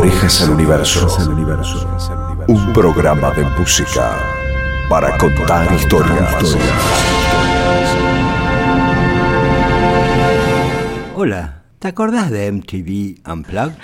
[0.00, 1.06] Orejas al Universo.
[2.48, 4.16] Un programa de música
[4.88, 6.56] para contar historias.
[11.14, 13.76] Hola, ¿te acordás de MTV Unplugged?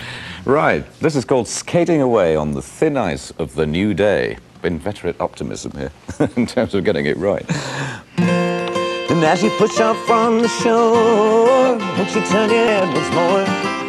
[0.46, 4.38] Right, this is called skating away on the thin ice of the new day.
[4.62, 5.92] Inveterate optimism here
[6.36, 7.44] in terms of getting it right.
[9.10, 13.40] And as you push off from the shore, won't you turn your head once more
[13.40, 13.85] and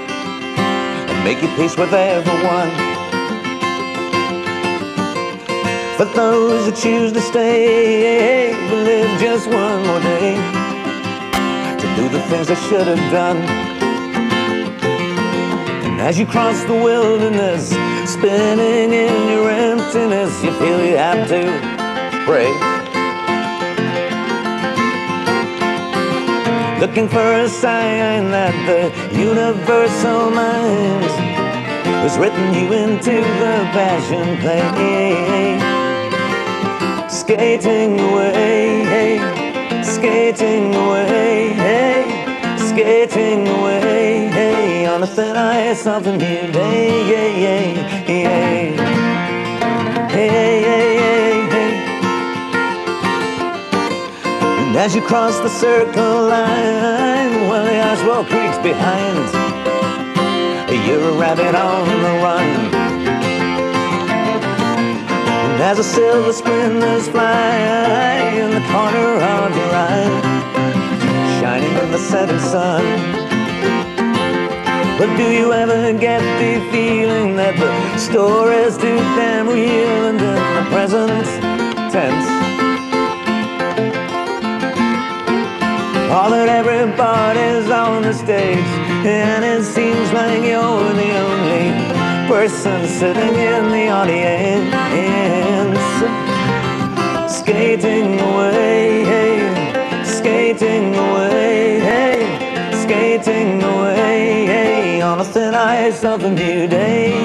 [1.27, 2.71] make your peace with everyone?
[5.97, 10.35] For those that choose to stay, will live just one more day
[11.81, 13.39] to do the things they should have done.
[15.85, 17.71] And as you cross the wilderness,
[18.09, 21.41] spinning in your emptiness, you feel you have to
[22.25, 22.76] pray.
[26.79, 31.03] Looking for a sign that the universal mind
[32.03, 35.57] has written you into the passion play.
[37.09, 39.17] Skating away,
[39.81, 42.05] skating away,
[42.59, 47.03] skating away on a thin ice of a new day.
[48.05, 48.37] Hey,
[50.11, 50.86] hey, hey.
[54.77, 59.17] As you cross the circle line, well, the Oswald Creek's behind.
[60.87, 62.49] You're a rabbit on the run.
[65.49, 70.21] And as the silver splinters fly in the corner of your eye,
[71.41, 72.85] shining in the setting sun.
[74.99, 80.35] But do you ever get the feeling that the story's too damn real and in
[80.55, 81.25] the present
[81.91, 82.36] tense?
[86.09, 88.71] All that everybody's on the stage,
[89.05, 91.71] and it seems like you're the only
[92.27, 94.71] person sitting in the audience,
[97.29, 99.03] skating away,
[100.03, 102.25] skating away,
[102.83, 107.15] skating away on a thin ice of a new day.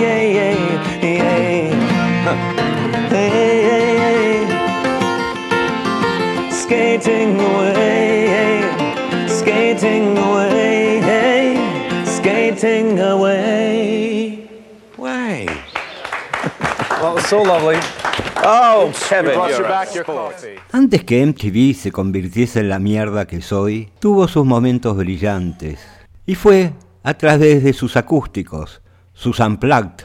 [6.53, 8.72] Skating away,
[9.43, 11.57] skating away,
[12.05, 14.49] skating away.
[14.97, 15.47] Way.
[17.01, 17.79] Well, so lovely.
[18.45, 20.59] Oh, Kevin, you're back your coffee.
[20.73, 25.81] Antes que MTV se convirtiese en la mierda que soy, tuvo sus momentos brillantes.
[26.25, 26.73] Y fue
[27.03, 28.81] a través de sus acústicos,
[29.13, 30.05] sus unplugged,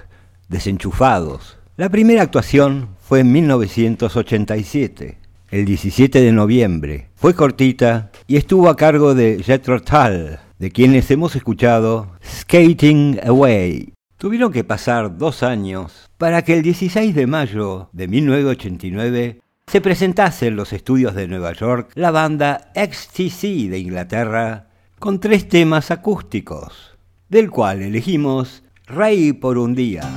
[0.50, 1.60] desenchufados.
[1.76, 5.18] La primera actuación fue en 1987,
[5.50, 7.10] el 17 de noviembre.
[7.16, 13.94] Fue cortita y estuvo a cargo de Jethro Tull, de quienes hemos escuchado Skating Away.
[14.18, 20.48] Tuvieron que pasar dos años para que el 16 de mayo de 1989 se presentase
[20.48, 26.98] en los estudios de Nueva York la banda XTC de Inglaterra con tres temas acústicos,
[27.30, 30.10] del cual elegimos Rey por un día.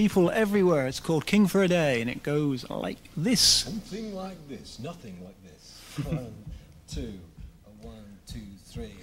[0.00, 0.86] People everywhere.
[0.86, 3.38] It's called King for a Day, and it goes like this.
[3.38, 6.06] Something like this, nothing like this.
[6.06, 6.32] One,
[6.88, 7.20] two,
[7.82, 8.94] one, two, three.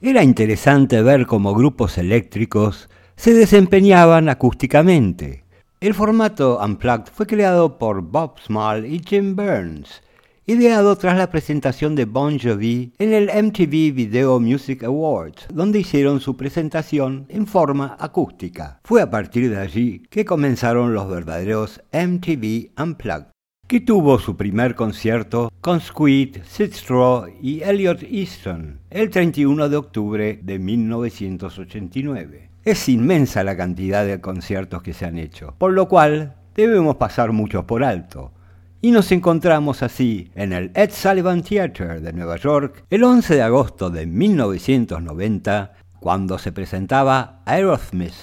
[0.00, 5.44] Era interesante ver cómo grupos eléctricos se desempeñaban acústicamente.
[5.80, 10.02] El formato Unplugged fue creado por Bob Small y Jim Burns,
[10.46, 16.20] ideado tras la presentación de Bon Jovi en el MTV Video Music Awards, donde hicieron
[16.20, 18.80] su presentación en forma acústica.
[18.84, 23.30] Fue a partir de allí que comenzaron los verdaderos MTV Unplugged
[23.70, 29.76] que tuvo su primer concierto con Squid, Sid Straw y Elliot Easton el 31 de
[29.76, 32.50] octubre de 1989.
[32.64, 37.30] Es inmensa la cantidad de conciertos que se han hecho, por lo cual debemos pasar
[37.30, 38.32] muchos por alto.
[38.80, 43.42] Y nos encontramos así en el Ed Sullivan Theatre de Nueva York el 11 de
[43.42, 48.14] agosto de 1990, cuando se presentaba Aerosmith.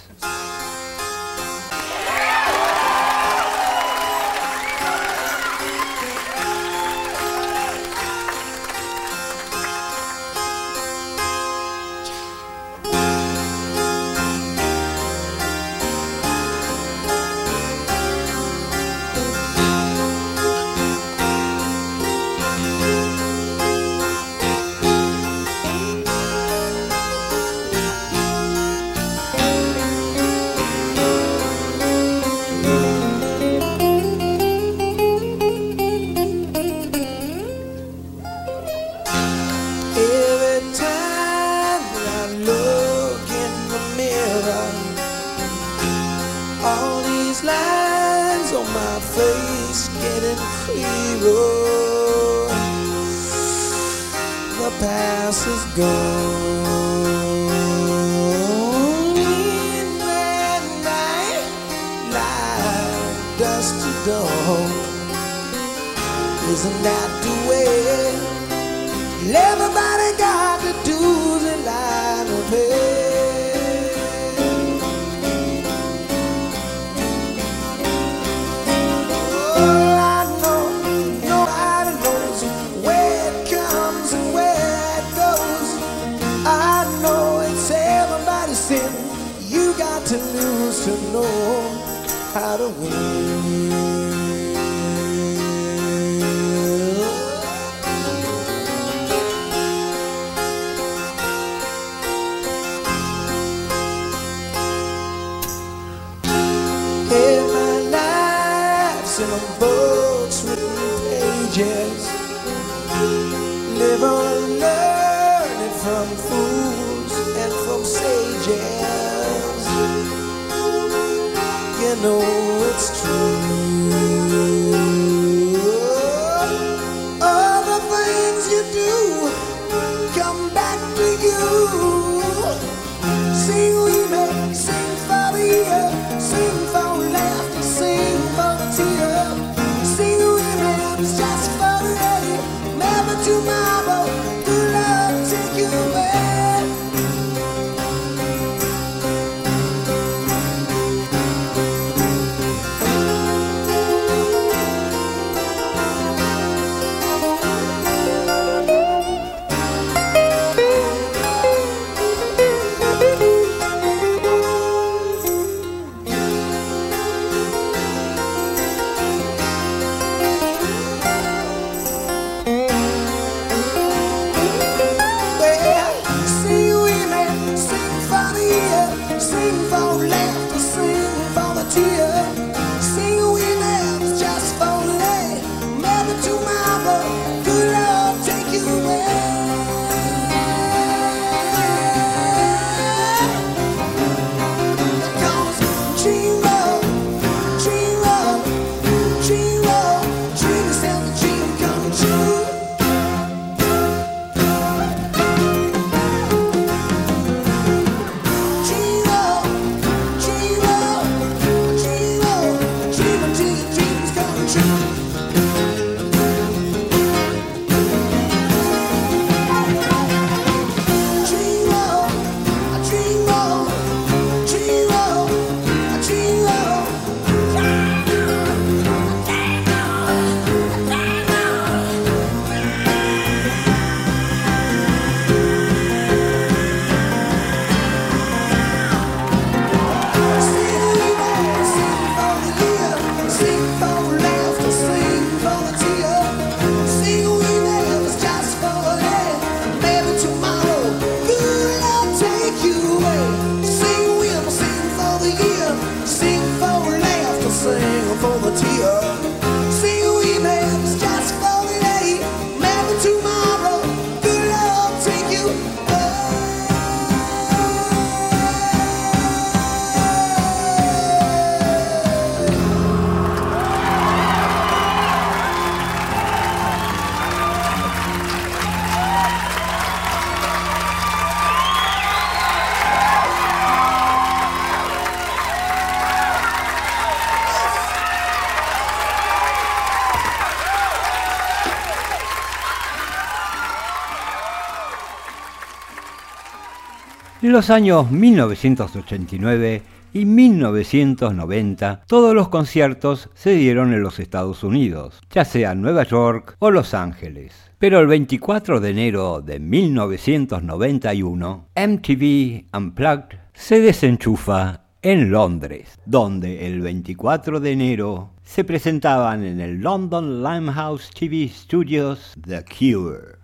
[297.47, 299.81] En los años 1989
[300.13, 306.57] y 1990 todos los conciertos se dieron en los Estados Unidos, ya sea Nueva York
[306.59, 307.53] o Los Ángeles.
[307.79, 316.81] Pero el 24 de enero de 1991, MTV Unplugged se desenchufa en Londres, donde el
[316.81, 323.37] 24 de enero se presentaban en el London Limehouse TV Studios The Cure.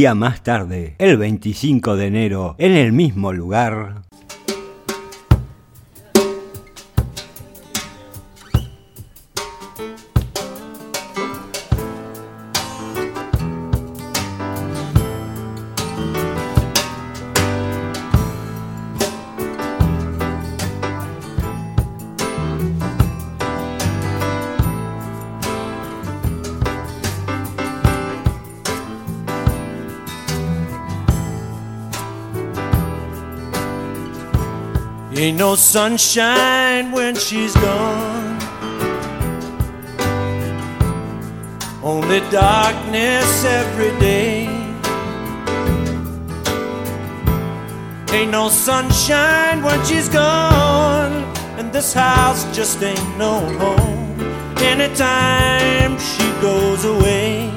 [0.00, 3.99] Día más tarde, el 25 de enero, en el mismo lugar,
[35.70, 38.36] sunshine when she's gone.
[41.80, 44.48] Only darkness every day.
[48.12, 51.22] Ain't no sunshine when she's gone.
[51.56, 54.20] And this house just ain't no home.
[54.58, 57.48] Anytime she goes away.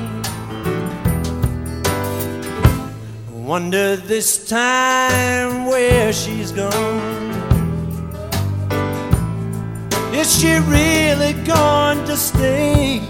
[3.32, 7.23] Wonder this time where she's gone.
[10.14, 13.02] Is she really going to stay?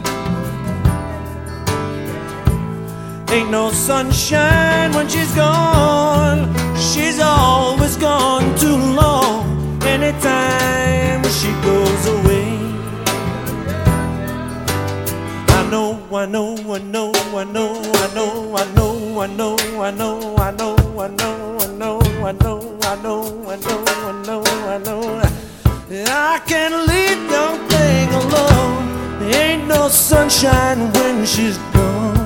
[3.30, 6.48] Ain't no sunshine when she's gone.
[6.78, 9.44] She's always gone too long.
[9.84, 12.48] Anytime she goes away.
[15.50, 19.82] I I know, I know, I know, I know, I know, I know, I know,
[19.82, 24.78] I know, I know, I know, I know, I know, I know, I know, I
[24.78, 25.33] know, I know.
[25.96, 29.20] I can't leave no thing alone.
[29.20, 32.23] There ain't no sunshine when she's gone.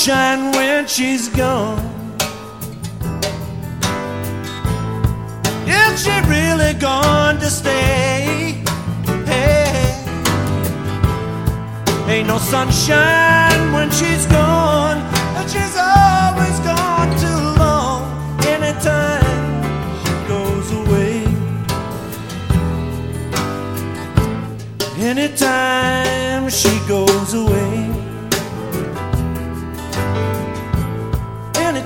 [0.00, 1.78] Sunshine when she's gone.
[5.66, 8.62] Is she really gone to stay?
[9.26, 9.94] Hey.
[12.08, 14.98] Ain't no sunshine when she's gone,
[15.36, 18.00] and she's always gone too long.
[18.46, 19.62] Anytime
[20.02, 21.24] she goes away,
[24.98, 27.99] anytime she goes away.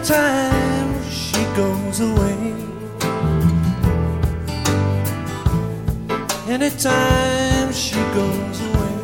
[0.05, 2.55] Anytime she goes away.
[6.47, 8.97] Anytime she goes away.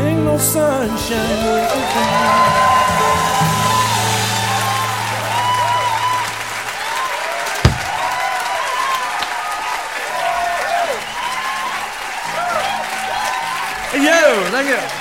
[0.00, 2.50] Ain't no sunshine waiting for me.
[13.92, 14.50] Thank.
[14.50, 14.99] Thank you.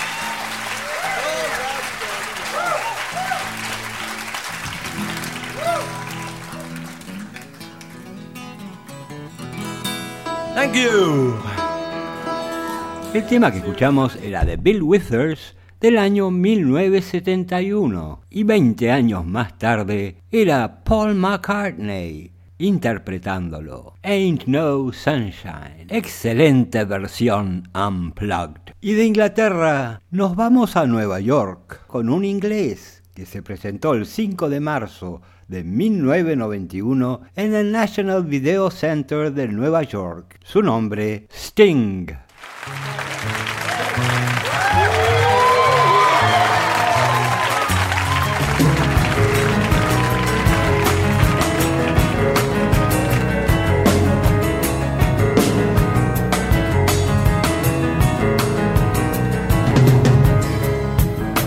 [13.13, 19.57] El tema que escuchamos era de Bill Withers del año 1971 y 20 años más
[19.57, 23.95] tarde era Paul McCartney interpretándolo.
[24.03, 25.87] Ain't No Sunshine.
[25.89, 28.73] Excelente versión unplugged.
[28.79, 34.05] Y de Inglaterra nos vamos a Nueva York con un inglés que se presentó el
[34.05, 40.39] 5 de marzo de 1991 en el National Video Center de Nueva York.
[40.43, 42.07] Su nombre, Sting.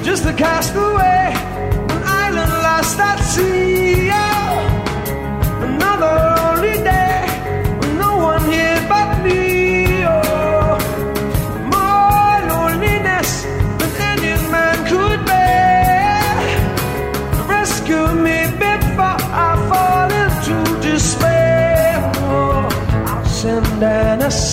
[0.05, 0.82] Just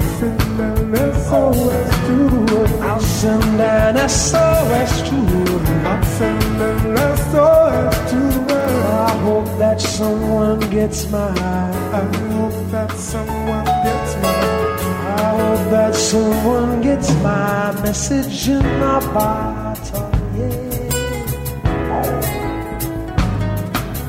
[1.26, 2.72] SOS to the world.
[2.82, 5.86] I'll send an SOS to the world.
[5.86, 6.98] I'll send an
[7.30, 8.86] SOS to the world.
[8.86, 11.38] I hope that someone gets mine.
[11.38, 14.74] I hope that someone gets mine.
[15.20, 20.10] I hope that someone gets my message in a bottle.
[20.36, 20.74] Yeah.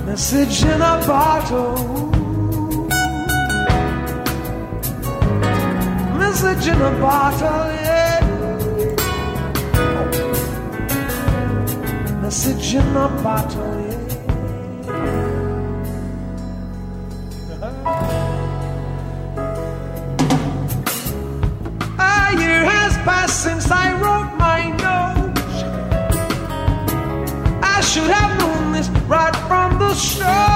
[0.07, 2.26] Message in a bottle.
[6.37, 8.21] Message in a bottle, yeah.
[12.21, 14.05] Message in a bottle, yeah.
[21.99, 25.39] A year has passed since I wrote my note.
[27.63, 30.56] I should have known this right from the start.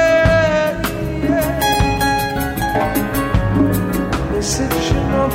[4.61, 5.27] message in a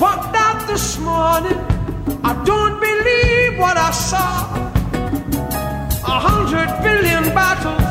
[0.00, 1.58] Walked out this morning.
[2.24, 4.32] I don't believe what I saw.
[6.14, 7.90] A hundred billion battles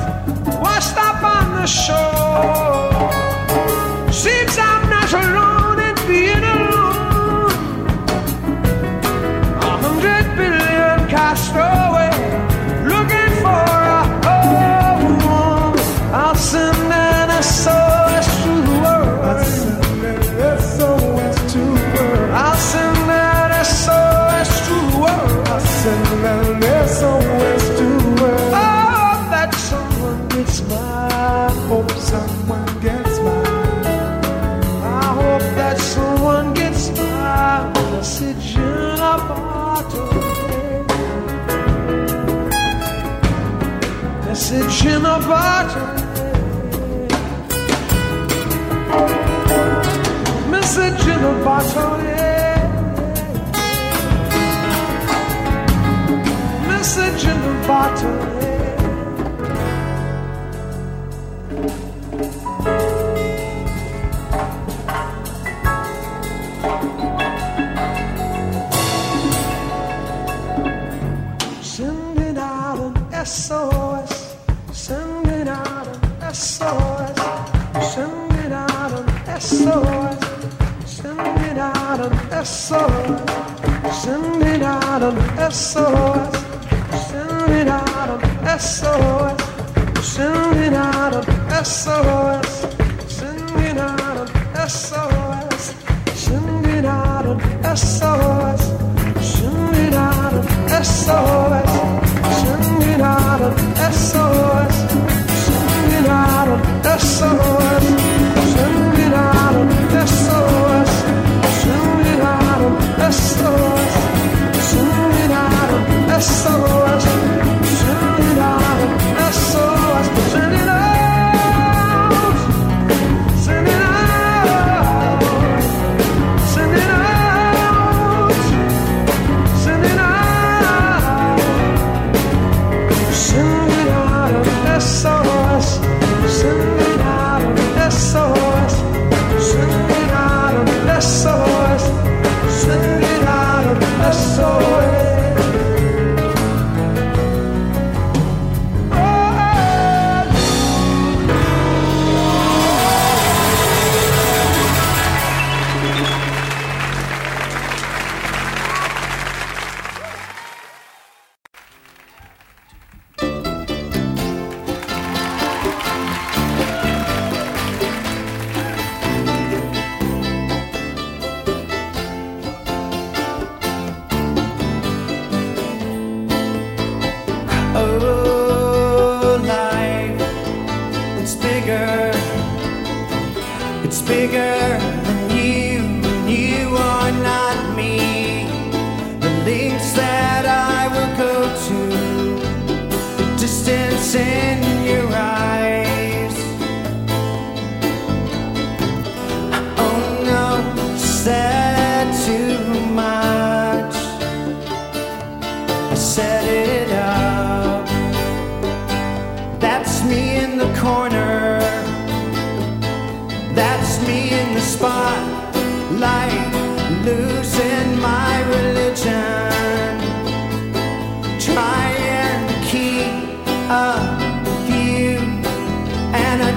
[0.62, 2.91] washed up on the shore.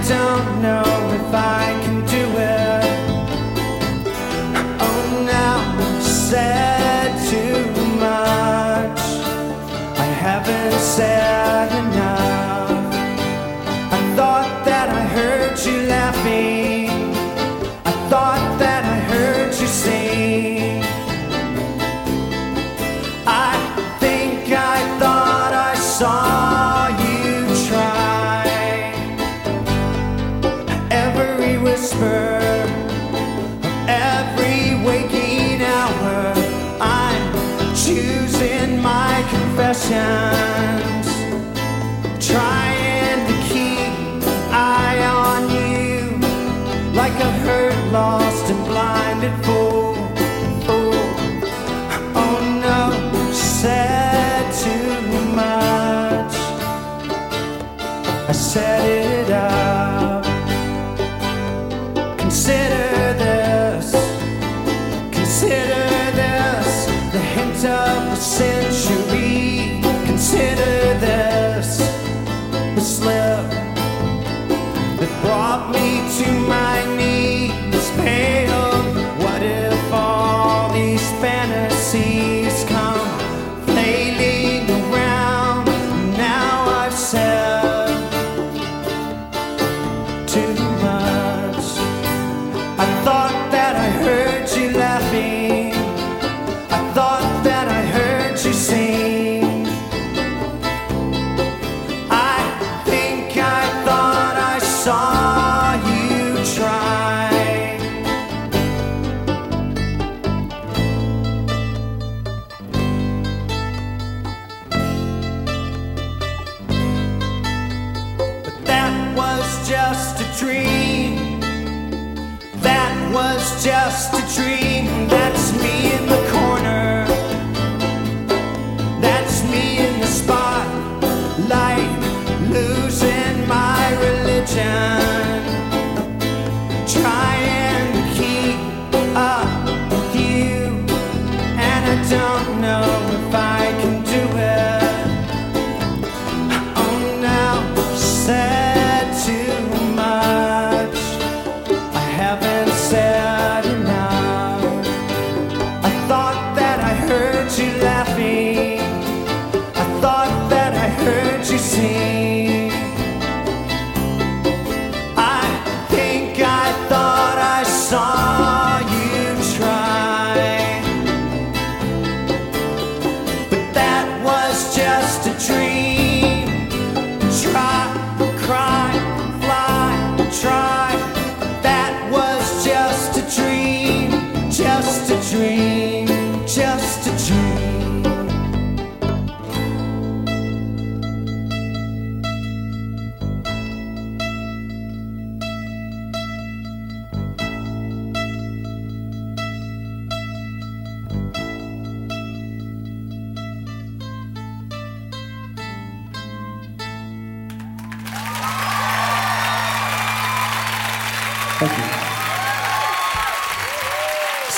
[0.06, 1.03] don't know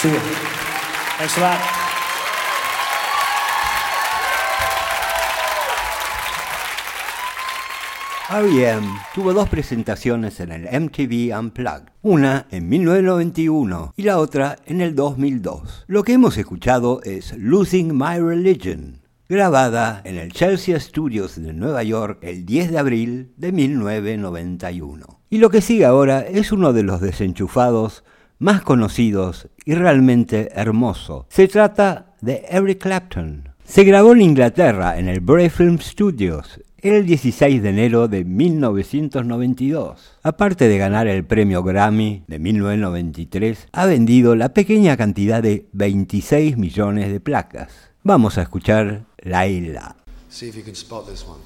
[0.07, 0.21] See you.
[1.19, 1.61] Thanks a lot.
[8.29, 8.87] R.E.M.
[9.17, 14.95] tuvo dos presentaciones en el MTV Unplugged, una en 1991 y la otra en el
[14.95, 15.87] 2002.
[15.89, 21.83] Lo que hemos escuchado es Losing My Religion, grabada en el Chelsea Studios de Nueva
[21.83, 25.21] York el 10 de abril de 1991.
[25.31, 28.05] Y lo que sigue ahora es uno de los desenchufados
[28.39, 31.27] más conocidos y realmente hermoso.
[31.29, 33.49] Se trata de Eric Clapton.
[33.65, 36.61] Se grabó en Inglaterra en el Bray Film Studios
[36.95, 40.19] el 16 de enero de 1992.
[40.23, 46.57] Aparte de ganar el premio Grammy de 1993, ha vendido la pequeña cantidad de 26
[46.57, 47.91] millones de placas.
[48.03, 49.05] Vamos a escuchar
[51.07, 51.41] this one.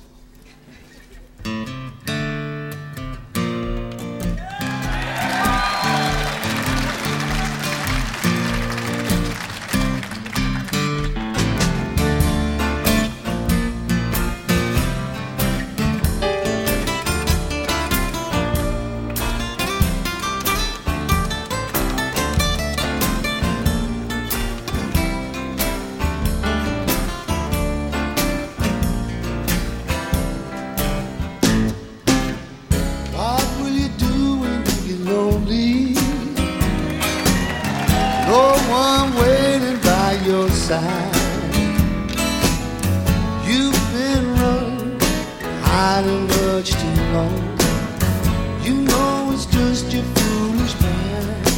[40.71, 41.15] Side.
[43.45, 45.01] You've been running,
[45.63, 47.39] hiding much too long.
[48.63, 51.49] You know it's just your foolish mind.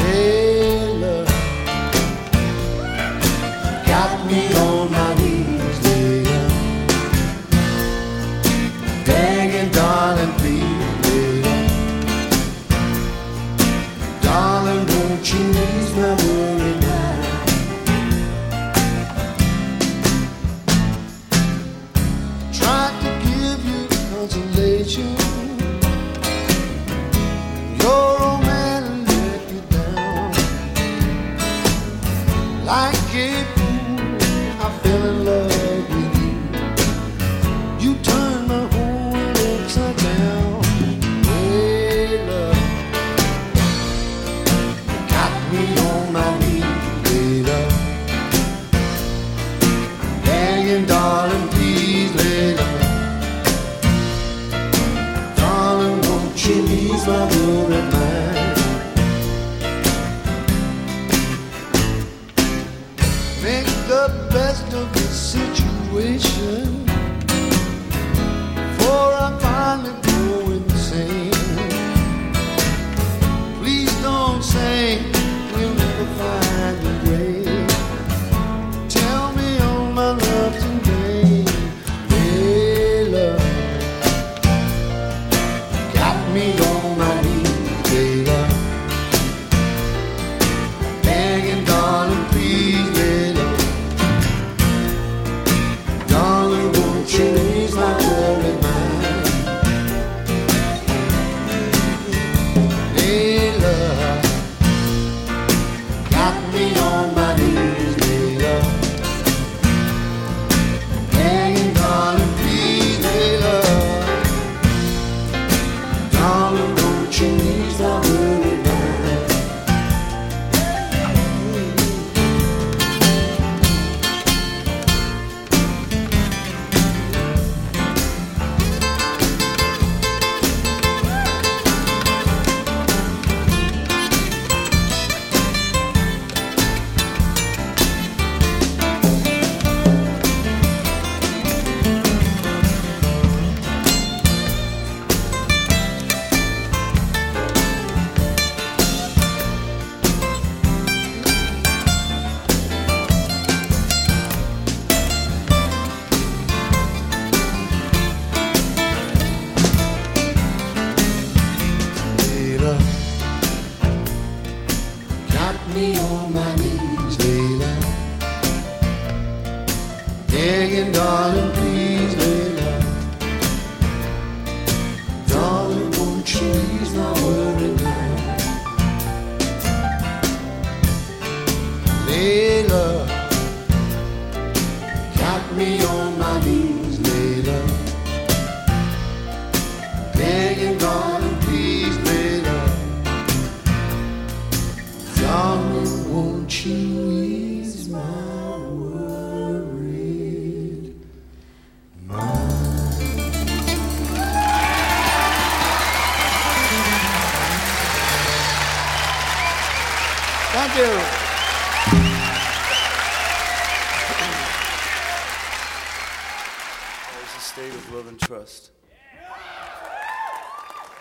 [0.00, 1.28] Hey, love,
[3.86, 4.87] got me on
[32.68, 33.57] Like a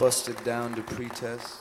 [0.08, 1.57] Busted down to pretest.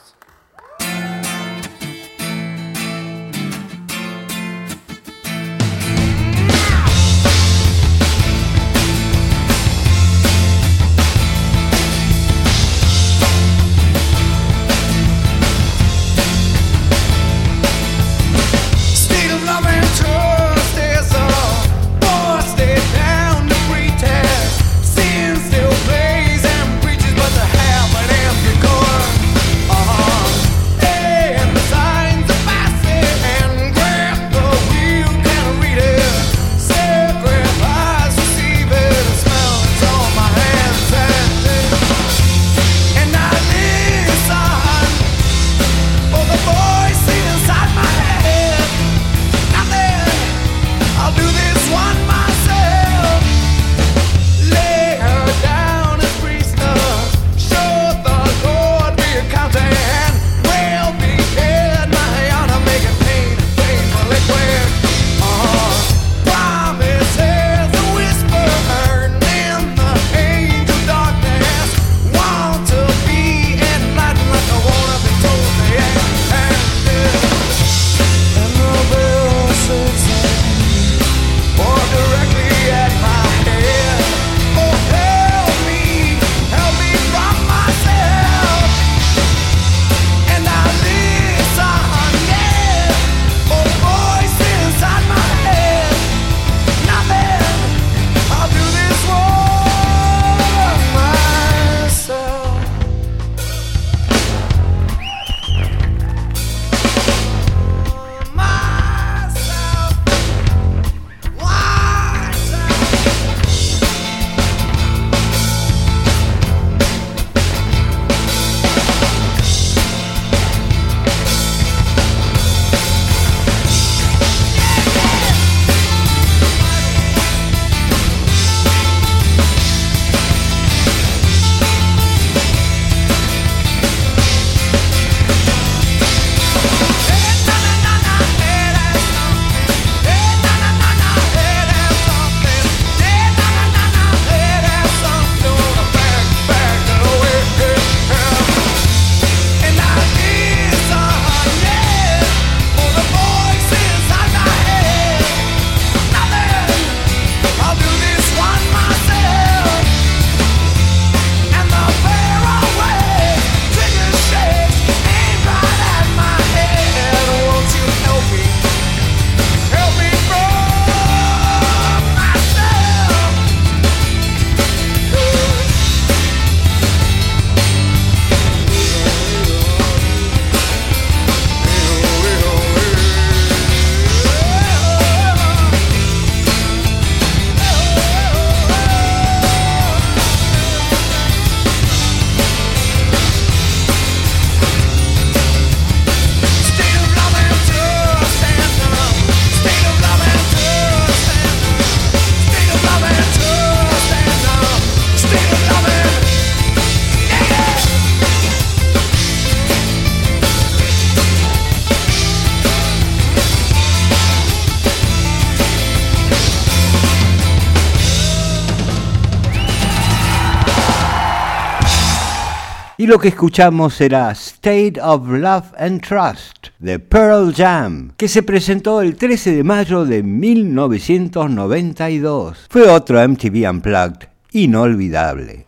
[223.07, 229.01] Lo que escuchamos era State of Love and Trust de Pearl Jam, que se presentó
[229.01, 232.65] el 13 de mayo de 1992.
[232.69, 235.67] Fue otro MTV Unplugged inolvidable.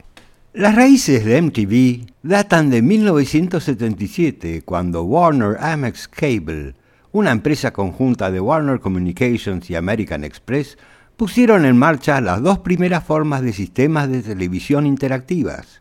[0.51, 6.73] Las raíces de MTV datan de 1977, cuando Warner Amex Cable,
[7.13, 10.77] una empresa conjunta de Warner Communications y American Express,
[11.15, 15.79] pusieron en marcha las dos primeras formas de sistemas de televisión interactivas.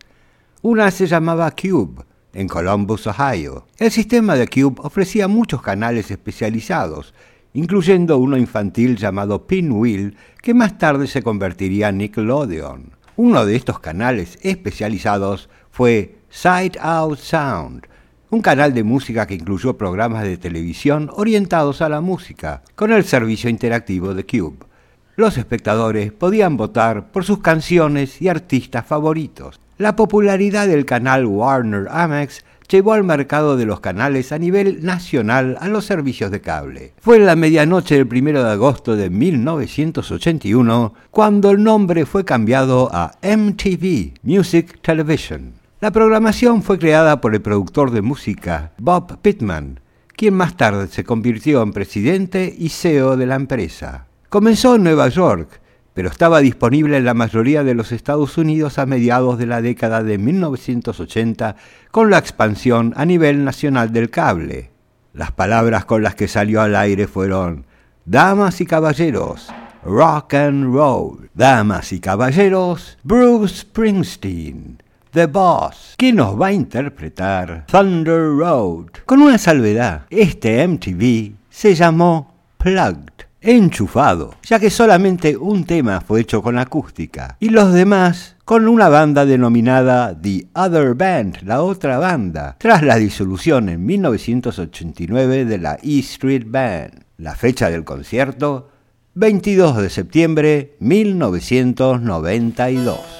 [0.60, 2.02] Una se llamaba Cube,
[2.32, 3.68] en Columbus, Ohio.
[3.78, 7.14] El sistema de Cube ofrecía muchos canales especializados,
[7.52, 12.90] incluyendo uno infantil llamado Pinwheel, que más tarde se convertiría en Nickelodeon.
[13.14, 17.86] Uno de estos canales especializados fue Side Out Sound,
[18.30, 23.04] un canal de música que incluyó programas de televisión orientados a la música, con el
[23.04, 24.66] servicio interactivo de Cube.
[25.14, 29.60] Los espectadores podían votar por sus canciones y artistas favoritos.
[29.78, 35.56] La popularidad del canal Warner Amex llevó al mercado de los canales a nivel nacional
[35.60, 36.94] a los servicios de cable.
[36.98, 42.90] Fue en la medianoche del 1 de agosto de 1981 cuando el nombre fue cambiado
[42.92, 45.52] a MTV, Music Television.
[45.80, 49.78] La programación fue creada por el productor de música, Bob Pittman,
[50.16, 54.06] quien más tarde se convirtió en presidente y CEO de la empresa.
[54.28, 55.60] Comenzó en Nueva York,
[55.98, 60.04] pero estaba disponible en la mayoría de los Estados Unidos a mediados de la década
[60.04, 61.56] de 1980
[61.90, 64.70] con la expansión a nivel nacional del cable.
[65.12, 67.66] Las palabras con las que salió al aire fueron
[68.04, 69.48] Damas y caballeros,
[69.84, 71.30] rock and roll.
[71.34, 74.80] Damas y caballeros, Bruce Springsteen.
[75.10, 78.86] The Boss, que nos va a interpretar Thunder Road.
[79.04, 86.20] Con una salvedad, este MTV se llamó Plugged enchufado, ya que solamente un tema fue
[86.20, 91.98] hecho con acústica y los demás con una banda denominada The Other Band, la otra
[91.98, 97.04] banda, tras la disolución en 1989 de la E Street Band.
[97.18, 98.70] La fecha del concierto,
[99.14, 103.17] 22 de septiembre 1992.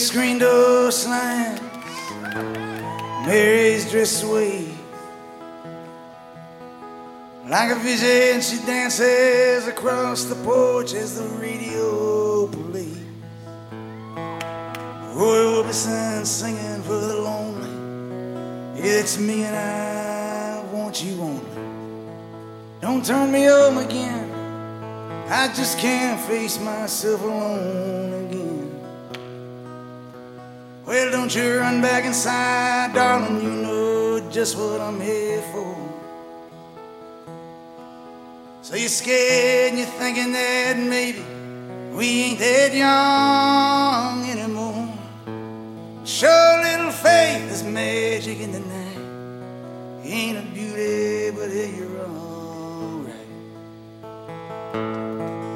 [0.00, 1.60] Screen door slams,
[3.26, 4.66] Mary's dress away.
[7.46, 12.96] Like a vision, she dances across the porch as the radio plays.
[15.14, 18.80] Roy Orbison singing for the lonely.
[18.80, 21.44] It's me and I want you only.
[22.80, 24.30] Don't turn me home again.
[25.28, 28.19] I just can't face myself alone.
[30.90, 33.40] Well, don't you run back inside, darling.
[33.40, 35.76] You know just what I'm here for.
[38.62, 41.22] So you're scared and you're thinking that maybe
[41.94, 44.92] we ain't that young anymore.
[46.04, 50.02] Sure, little faith is magic in the night.
[50.04, 53.14] Ain't a beauty, but hey, you're alright.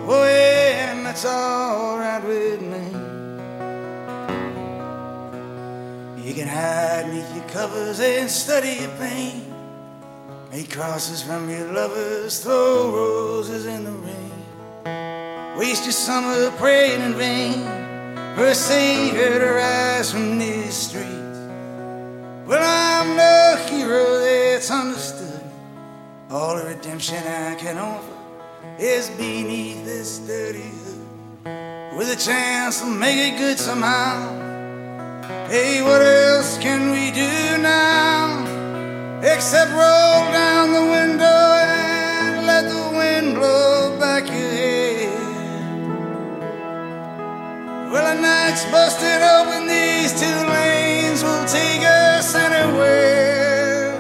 [0.07, 3.04] Oh, yeah, and that's alright with me.
[6.25, 9.45] You can hide neath your covers and study your pain.
[10.51, 15.59] Make crosses from your lovers, throw roses in the rain.
[15.59, 17.61] Waste your summer praying in vain
[18.35, 21.11] for a savior to rise from these streets.
[22.49, 25.45] Well, I'm no hero that's understood.
[26.31, 28.17] All the redemption I can offer
[28.79, 31.99] is beneath this dirty hood.
[31.99, 34.54] With a chance to make it good somehow.
[35.49, 38.45] Hey, what else can we do now?
[39.23, 45.09] Except roll down the window and let the wind blow back your head.
[47.91, 53.97] Well, the night's busted open, these two lanes will take us anywhere.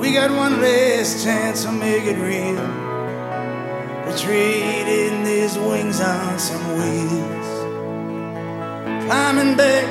[0.00, 2.58] We got one last chance to make it real.
[4.10, 7.37] Retreating these wings on some wheels.
[9.08, 9.88] Climbing back,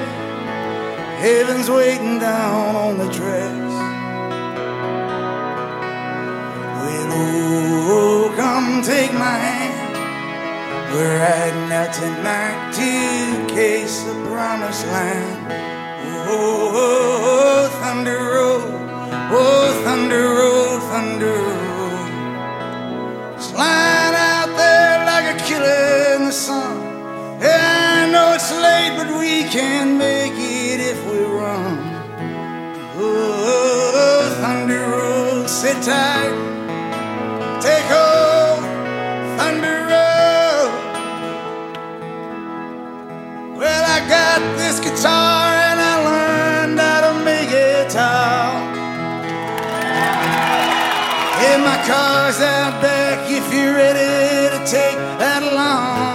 [1.18, 3.74] heaven's waiting down on the tracks.
[6.78, 9.74] Well, oh, come take my hand.
[10.93, 15.51] We're riding out tonight to case the promised land.
[16.30, 18.70] Oh, oh, oh, thunder road,
[19.34, 21.38] oh, thunder road, oh, thunder
[23.34, 23.41] road.
[23.41, 26.87] Slide out there like a killer in the sun.
[27.40, 31.78] Yeah, I know it's late but we can make it if we run.
[32.98, 36.34] Oh, thunder roll, sit tight,
[37.62, 38.64] take hold,
[39.38, 40.66] thunder roll.
[43.56, 48.66] Well, I got this guitar and I learned how to make it tall.
[51.46, 56.07] And my car's out back if you're ready to take that long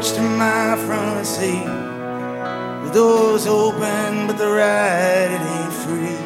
[0.00, 1.64] to my front seat.
[1.64, 6.16] The door's open, but the ride it ain't free.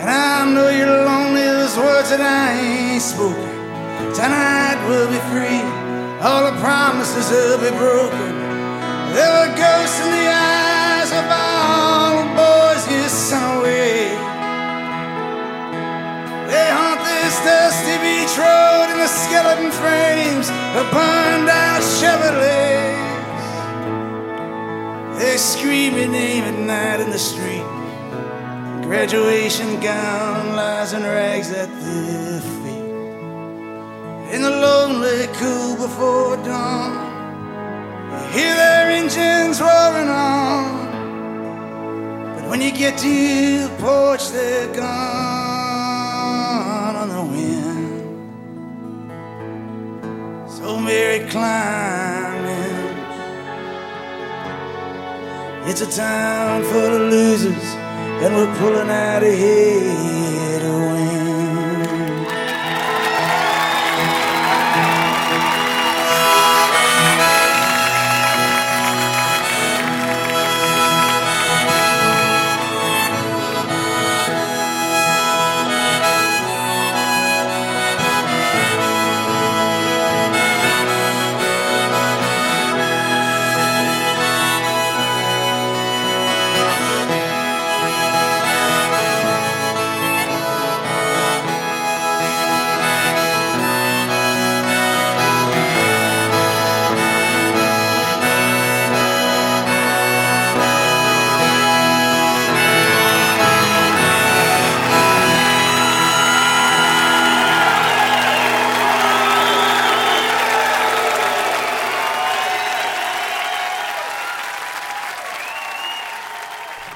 [0.00, 3.54] And I know you're lonely, those words that I ain't spoken.
[4.12, 5.64] Tonight will be free,
[6.20, 8.32] all the promises will be broken.
[9.16, 14.12] There were ghosts in the eyes of all the boys you sent away.
[16.52, 18.67] They haunt this dusty beach road
[19.08, 20.48] skeleton frames
[20.78, 23.08] of burned out Chevrolets.
[25.18, 27.66] They scream your name at night in the street.
[28.82, 32.94] Graduation gown lies in rags at their feet.
[34.34, 36.92] In the lonely cool before dawn,
[38.12, 40.86] you hear their engines roaring on.
[42.36, 45.57] But when you get to the porch, they're gone
[50.58, 52.96] So Mary climbing.
[55.68, 57.64] It's a town full of losers,
[58.22, 61.27] and we're pulling out ahead of here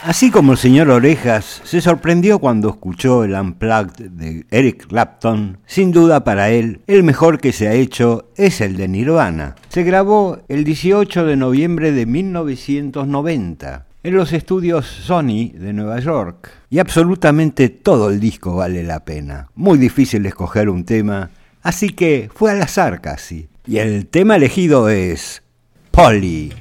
[0.04, 5.92] Así como el señor Orejas se sorprendió cuando escuchó el Unplugged de Eric Clapton, sin
[5.92, 9.54] duda para él el mejor que se ha hecho es el de Nirvana.
[9.68, 16.50] Se grabó el 18 de noviembre de 1990 en los estudios Sony de Nueva York
[16.68, 19.50] y absolutamente todo el disco vale la pena.
[19.54, 21.30] Muy difícil escoger un tema,
[21.62, 23.48] así que fue al azar casi.
[23.68, 25.44] Y el tema elegido es
[25.92, 26.52] Polly.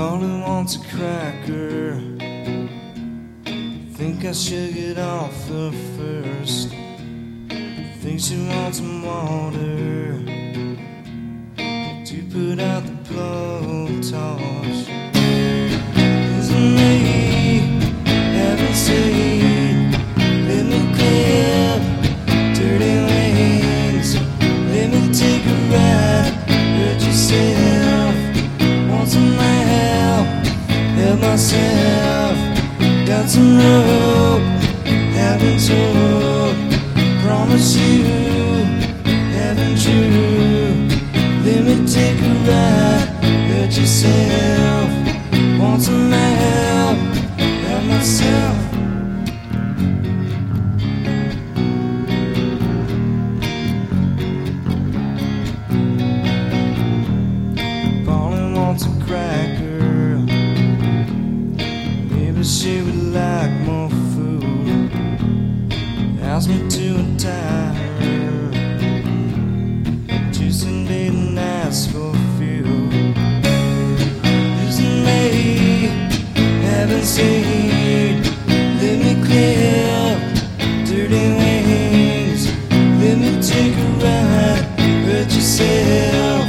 [0.00, 2.00] Polly wants a cracker.
[3.98, 6.70] Think I should get off the first.
[8.00, 10.16] Think she wants some water
[12.08, 14.88] to put out the blowtorch.
[16.38, 17.58] Isn't me
[18.40, 19.92] having said,
[20.48, 21.80] let me clip
[22.56, 24.10] dirty wings,
[24.72, 26.32] let me take a ride,
[26.78, 28.14] hurt yourself,
[28.88, 29.59] want some help
[31.20, 32.36] myself,
[33.06, 34.42] got some rope,
[35.14, 36.56] haven't told,
[37.22, 38.04] promise you,
[39.36, 40.88] haven't you,
[41.44, 43.08] let me take a ride,
[43.48, 44.90] hurt yourself,
[45.60, 46.98] want some help,
[47.38, 48.69] help myself.
[66.40, 66.88] Ask me to
[70.86, 72.88] date and ask for fuel.
[74.56, 74.70] Me
[77.02, 78.22] seen?
[78.80, 80.16] Let me clear
[80.86, 82.42] dirty wings.
[83.00, 84.64] Let me take a ride.
[85.04, 86.46] Hurt yourself.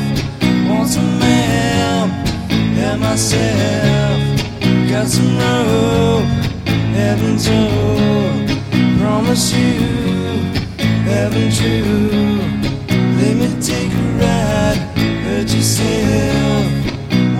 [0.70, 2.12] Want some help?
[2.80, 4.20] Help myself.
[4.90, 6.30] Got some rope.
[6.96, 8.51] Haven't told
[9.02, 9.80] promise you
[11.10, 12.38] heaven true.
[13.20, 14.78] Let me take a ride,
[15.26, 16.82] hurt yourself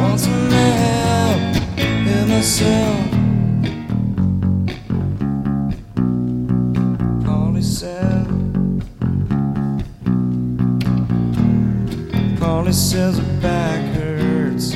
[0.02, 1.40] want some help.
[2.08, 3.12] Help myself.
[7.26, 8.28] Polly said.
[12.40, 14.72] Polly says her back hurts.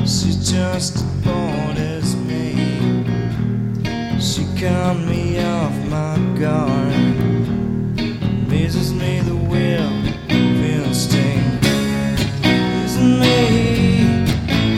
[0.00, 1.49] She's just a boy.
[4.20, 6.94] She caught me off my guard.
[8.48, 9.96] Misses me the will
[10.28, 11.64] of instinct.
[12.84, 14.26] Isn't me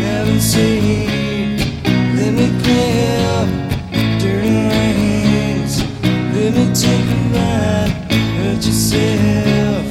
[0.01, 1.59] heaven seen?
[2.15, 3.49] Let me play up
[4.21, 5.83] dirty lanes.
[6.33, 7.91] Let me take a ride
[8.39, 9.85] hurt yourself.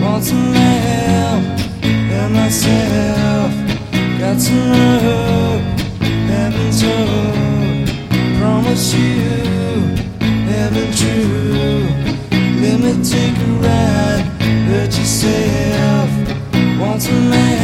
[0.00, 1.42] Want some help
[2.12, 3.52] Help myself.
[4.20, 5.62] Got some love,
[6.28, 7.43] heaven's hope.
[8.74, 9.04] Just you,
[10.50, 11.86] heaven true.
[12.60, 14.24] Let me take a ride.
[14.66, 16.10] Hurt yourself
[16.80, 17.63] once a man.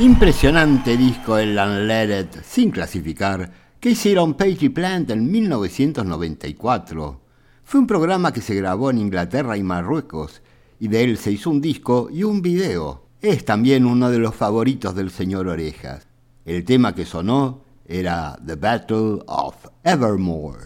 [0.00, 7.20] Impresionante disco el Unleaded, sin clasificar, que hicieron Page y Plant en 1994.
[7.62, 10.40] Fue un programa que se grabó en Inglaterra y Marruecos,
[10.78, 13.08] y de él se hizo un disco y un video.
[13.20, 16.06] Es también uno de los favoritos del señor Orejas.
[16.46, 20.64] El tema que sonó era The Battle of Evermore.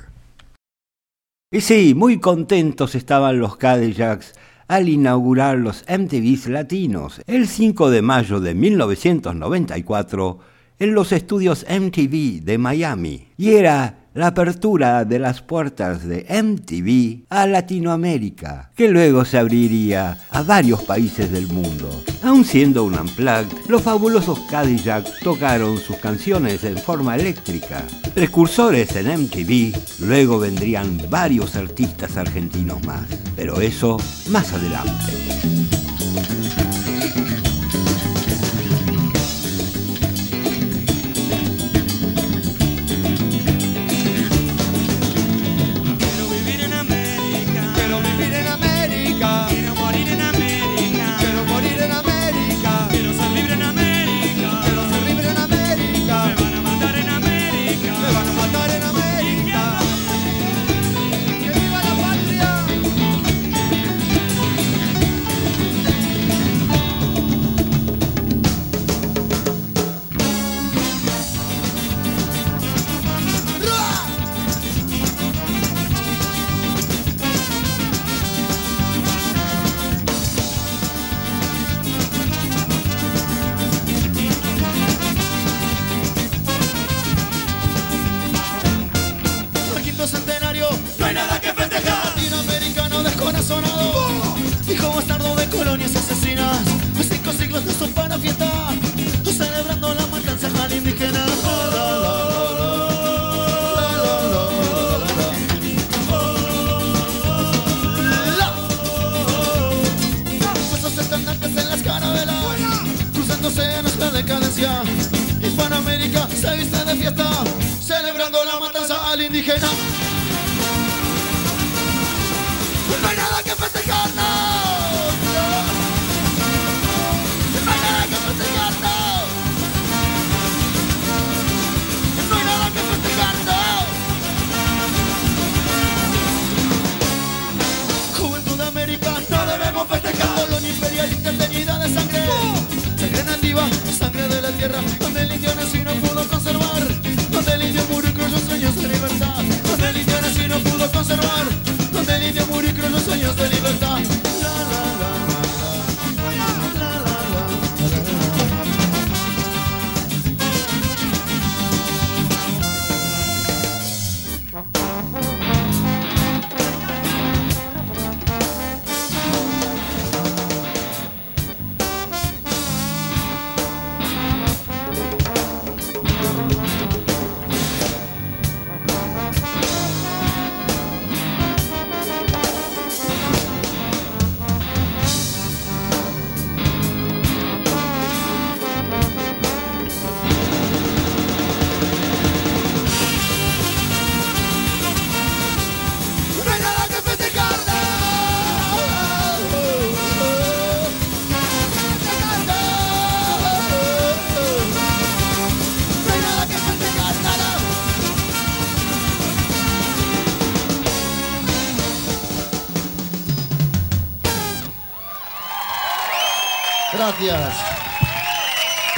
[1.50, 4.34] Y sí, muy contentos estaban los Cadillacs
[4.68, 10.38] al inaugurar los MTVs latinos el 5 de mayo de 1994
[10.78, 13.28] en los estudios MTV de Miami.
[13.36, 20.18] Y era la apertura de las puertas de MTV a Latinoamérica, que luego se abriría
[20.30, 22.02] a varios países del mundo.
[22.22, 27.84] Aun siendo un unplugged, los fabulosos Cadillac tocaron sus canciones en forma eléctrica.
[28.14, 33.06] Precursores en MTV, luego vendrían varios artistas argentinos más,
[33.36, 33.96] pero eso
[34.30, 35.63] más adelante.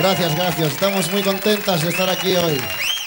[0.07, 0.73] gracias, gracias.
[0.73, 2.59] Estamos muy contentas de estar aquí hoy.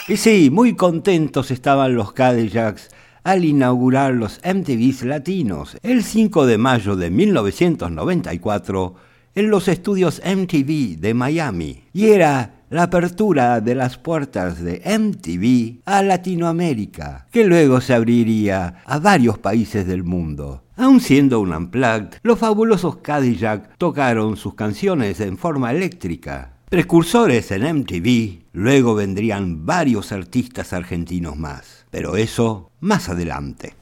[0.09, 2.89] Y sí, muy contentos estaban los Cadillacs
[3.23, 8.95] al inaugurar los MTVs latinos el 5 de mayo de 1994
[9.35, 11.83] en los estudios MTV de Miami.
[11.93, 18.81] Y era la apertura de las puertas de MTV a Latinoamérica, que luego se abriría
[18.85, 20.65] a varios países del mundo.
[20.75, 26.58] Aun siendo un unplugged, los fabulosos Cadillac tocaron sus canciones en forma eléctrica.
[26.69, 33.73] Precursores en MTV, luego vendrían varios artistas argentinos más, pero eso más adelante.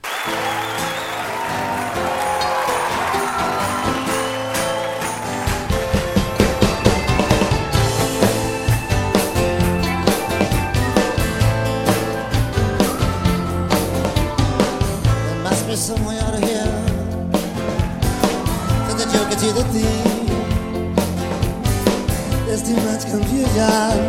[23.57, 24.06] callar.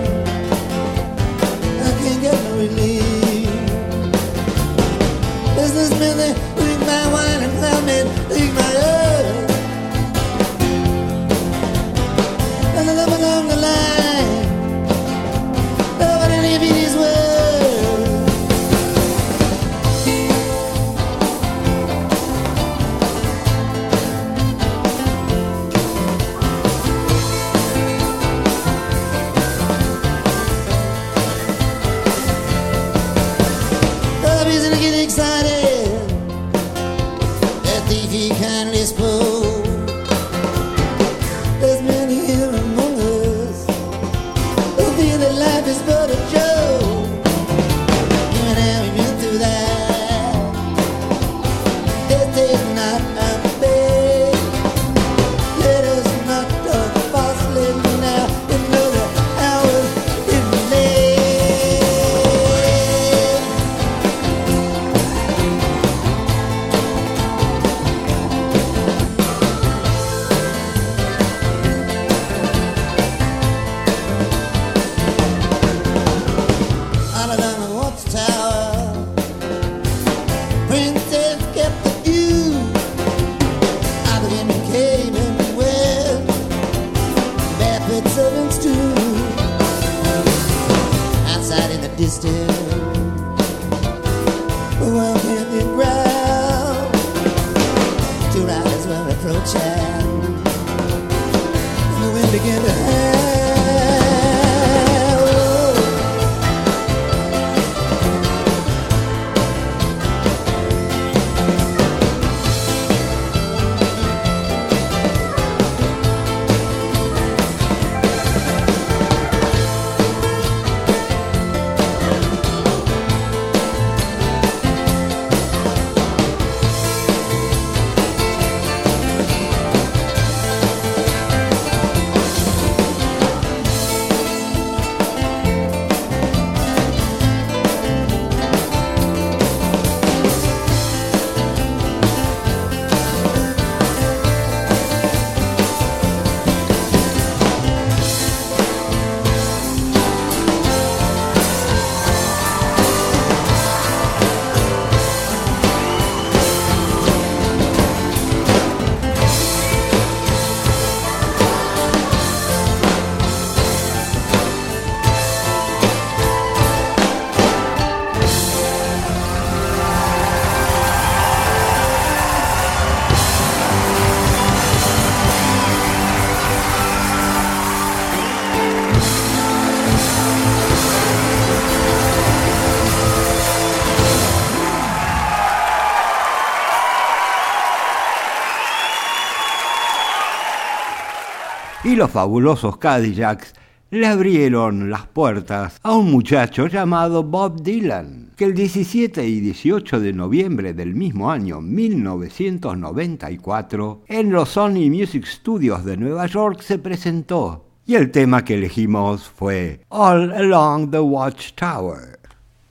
[191.99, 193.53] Los fabulosos Cadillacs
[193.91, 199.99] le abrieron las puertas a un muchacho llamado Bob Dylan, que el 17 y 18
[199.99, 206.79] de noviembre del mismo año 1994 en los Sony Music Studios de Nueva York se
[206.79, 207.67] presentó.
[207.85, 212.21] Y el tema que elegimos fue All Along the Watchtower.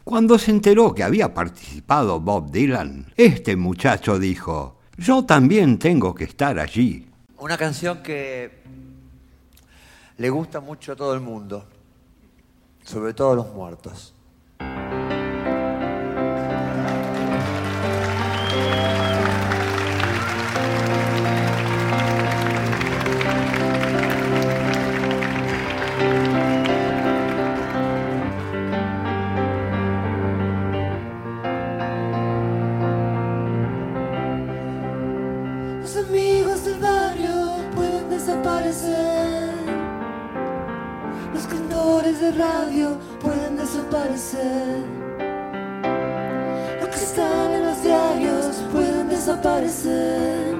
[0.05, 6.23] Cuando se enteró que había participado Bob Dylan, este muchacho dijo, yo también tengo que
[6.23, 7.07] estar allí.
[7.39, 8.56] Una canción que
[10.17, 11.65] le gusta mucho a todo el mundo,
[12.83, 14.13] sobre todo a los muertos.
[42.27, 44.83] De radio pueden desaparecer.
[46.79, 50.57] Los que están en los diarios pueden desaparecer.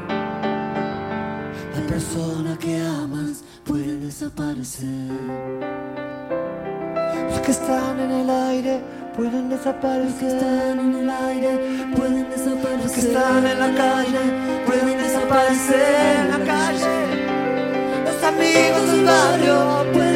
[1.76, 5.12] La persona que amas puede desaparecer.
[7.30, 8.82] Los que están en el aire
[9.16, 10.06] pueden desaparecer.
[10.06, 11.54] Los que están en el aire
[11.96, 12.84] pueden desaparecer.
[12.84, 14.24] Los que están en la calle
[14.66, 16.96] pueden desaparecer en la calle.
[18.06, 20.07] Los amigos del barrio pueden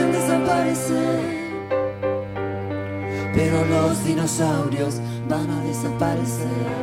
[4.12, 5.00] dinosaurios
[5.30, 6.82] van a desaparecer.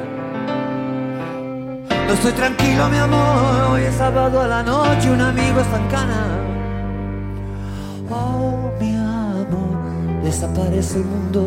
[2.07, 3.73] No estoy tranquilo, mi amor.
[3.73, 6.23] Hoy es sábado a la noche, un amigo está en cana.
[8.11, 11.43] Oh, mi amor, desaparece el mundo.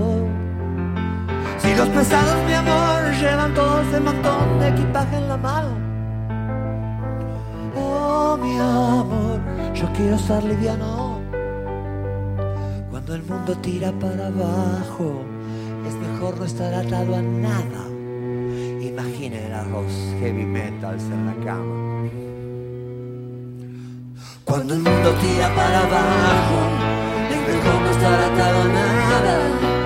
[1.57, 5.69] Si los pesados, mi amor, llevan todo ese montón de equipaje en la mano.
[7.75, 9.39] Oh, mi amor,
[9.73, 11.19] yo quiero estar liviano.
[12.91, 15.25] Cuando el mundo tira para abajo,
[15.87, 17.87] es mejor no estar atado a nada.
[18.81, 22.09] Imaginen a los heavy metals en la cama.
[24.45, 26.57] Cuando el mundo tira para abajo,
[27.29, 29.80] es mejor no estar atado a nada.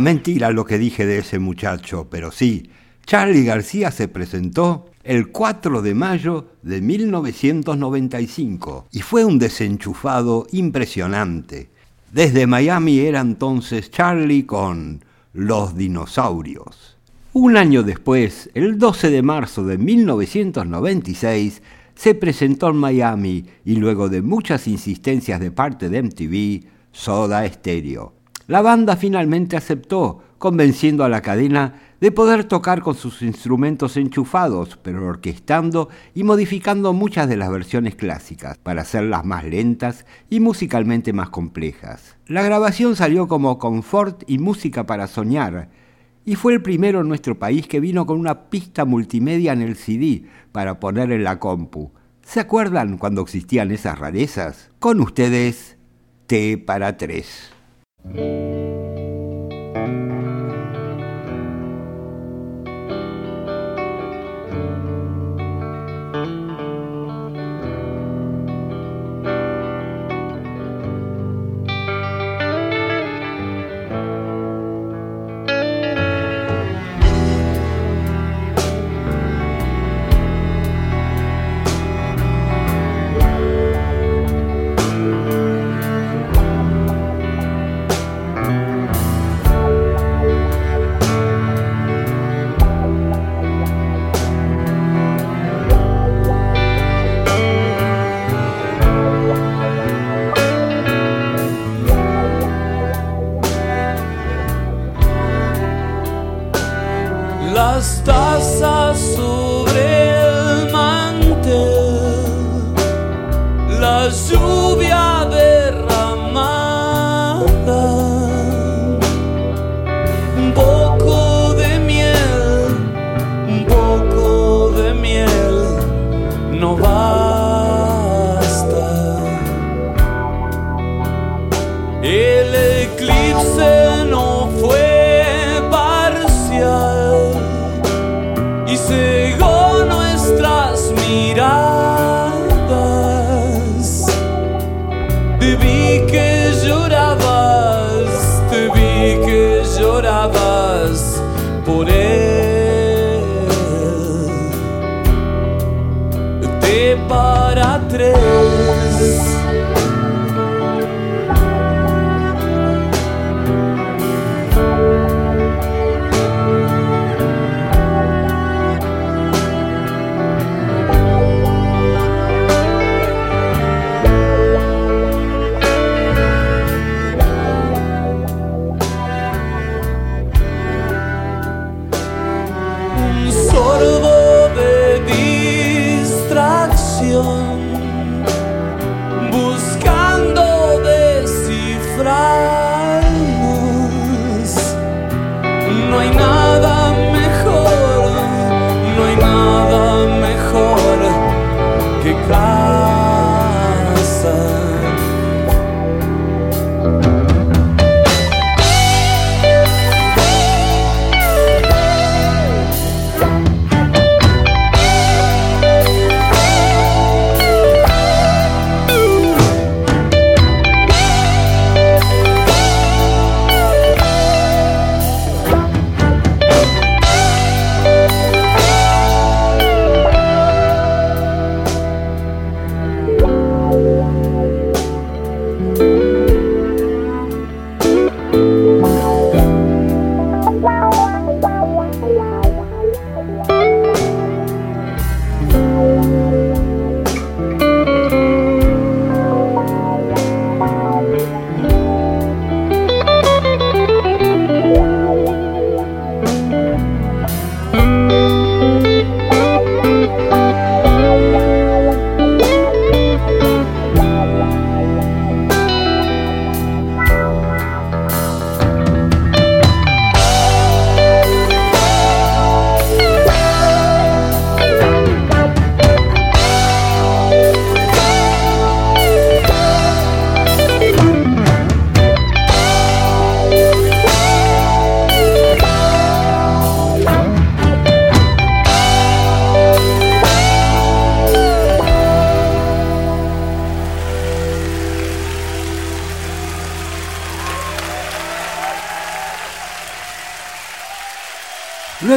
[0.00, 2.70] Mentira lo que dije de ese muchacho, pero sí,
[3.04, 11.70] Charlie García se presentó el 4 de mayo de 1995 y fue un desenchufado impresionante.
[12.12, 16.96] Desde Miami era entonces Charlie con Los Dinosaurios.
[17.32, 21.62] Un año después, el 12 de marzo de 1996,
[21.94, 28.17] se presentó en Miami y luego de muchas insistencias de parte de MTV, Soda Stereo.
[28.48, 34.78] La banda finalmente aceptó, convenciendo a la cadena de poder tocar con sus instrumentos enchufados,
[34.82, 41.12] pero orquestando y modificando muchas de las versiones clásicas para hacerlas más lentas y musicalmente
[41.12, 42.16] más complejas.
[42.26, 45.68] La grabación salió como Confort y Música para Soñar,
[46.24, 49.76] y fue el primero en nuestro país que vino con una pista multimedia en el
[49.76, 51.92] CD para poner en la compu.
[52.22, 54.70] ¿Se acuerdan cuando existían esas rarezas?
[54.78, 55.76] Con ustedes,
[56.26, 57.57] T para 3.
[58.04, 58.87] La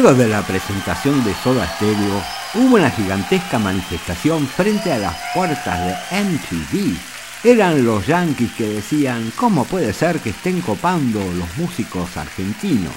[0.02, 2.23] Luego de la presentación de Soda Stereo,
[2.56, 6.98] hubo una gigantesca manifestación frente a las puertas de MTV.
[7.44, 12.95] Eran los yanquis que decían, ¿cómo puede ser que estén copando los músicos argentinos?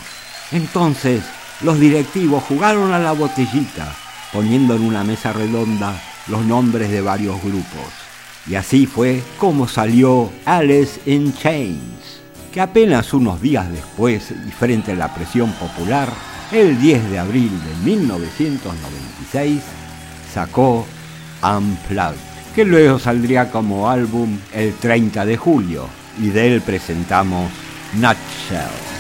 [0.51, 1.23] Entonces,
[1.61, 3.95] los directivos jugaron a la botellita,
[4.33, 7.93] poniendo en una mesa redonda los nombres de varios grupos.
[8.47, 14.93] Y así fue como salió Alice in Chains, que apenas unos días después y frente
[14.93, 16.09] a la presión popular,
[16.53, 19.61] el 10 de abril de 1996,
[20.33, 20.87] sacó
[21.43, 22.19] Unplugged,
[22.55, 25.89] que luego saldría como álbum el 30 de julio,
[26.19, 27.51] y de él presentamos
[27.95, 28.94] Nutshell.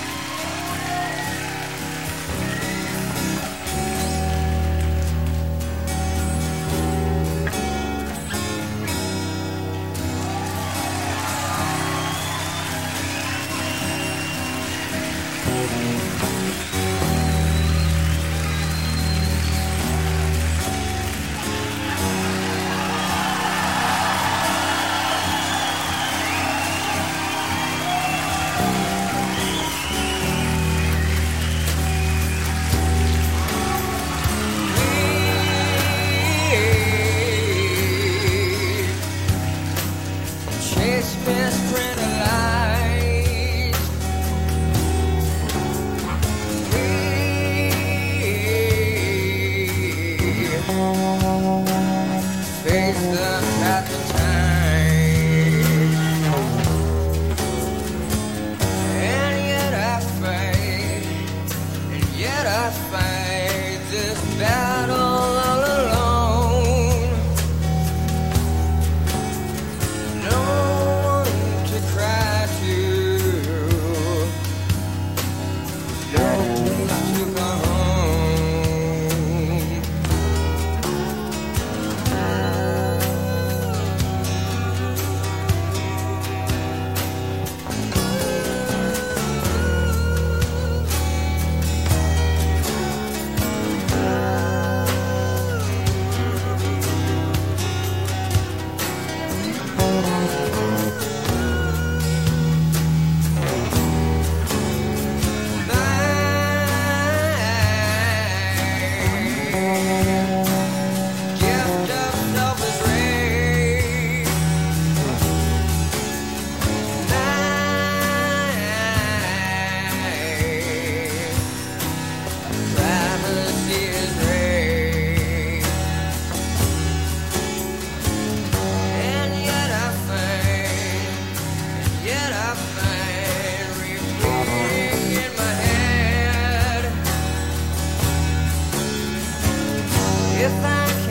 [140.44, 141.03] if I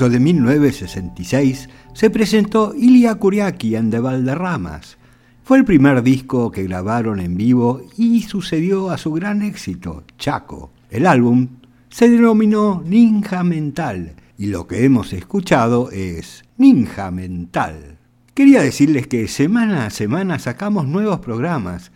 [0.00, 4.96] mayo de 1966 se presentó Ilia Kuriaki en The Valderramas.
[5.44, 10.70] Fue el primer disco que grabaron en vivo y sucedió a su gran éxito, Chaco.
[10.90, 11.48] El álbum
[11.90, 17.98] se denominó Ninja Mental y lo que hemos escuchado es Ninja Mental.
[18.32, 21.92] Quería decirles que semana a semana sacamos nuevos programas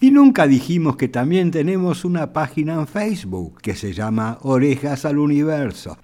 [0.00, 5.18] y nunca dijimos que también tenemos una página en Facebook que se llama Orejas al
[5.18, 5.98] Universo.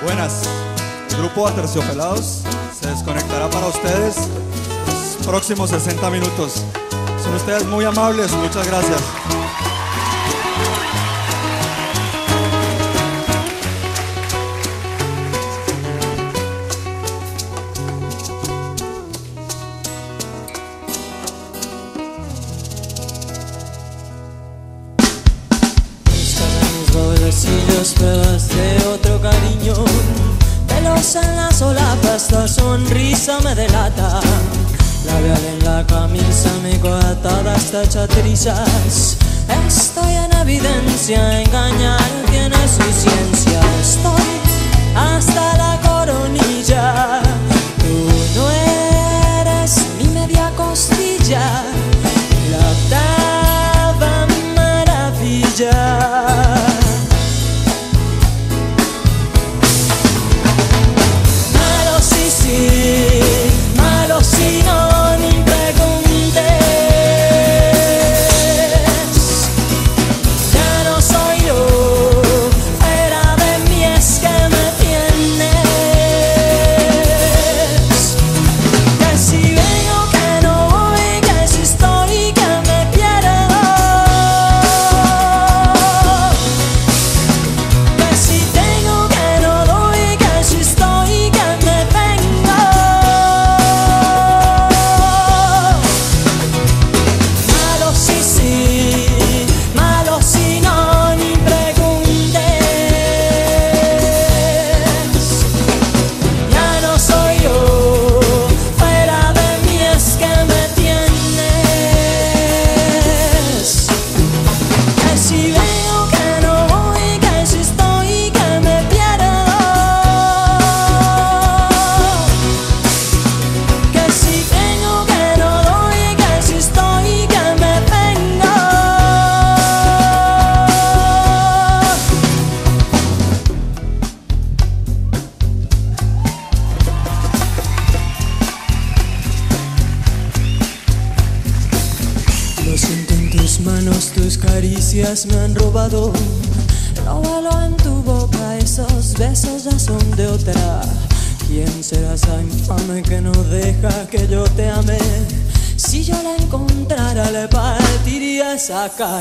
[0.03, 0.49] Buenas,
[1.11, 2.43] el grupo Aterciopelados
[2.79, 4.29] se desconectará para ustedes
[5.31, 6.65] próximos 60 minutos.
[7.23, 9.01] Son ustedes muy amables, muchas gracias.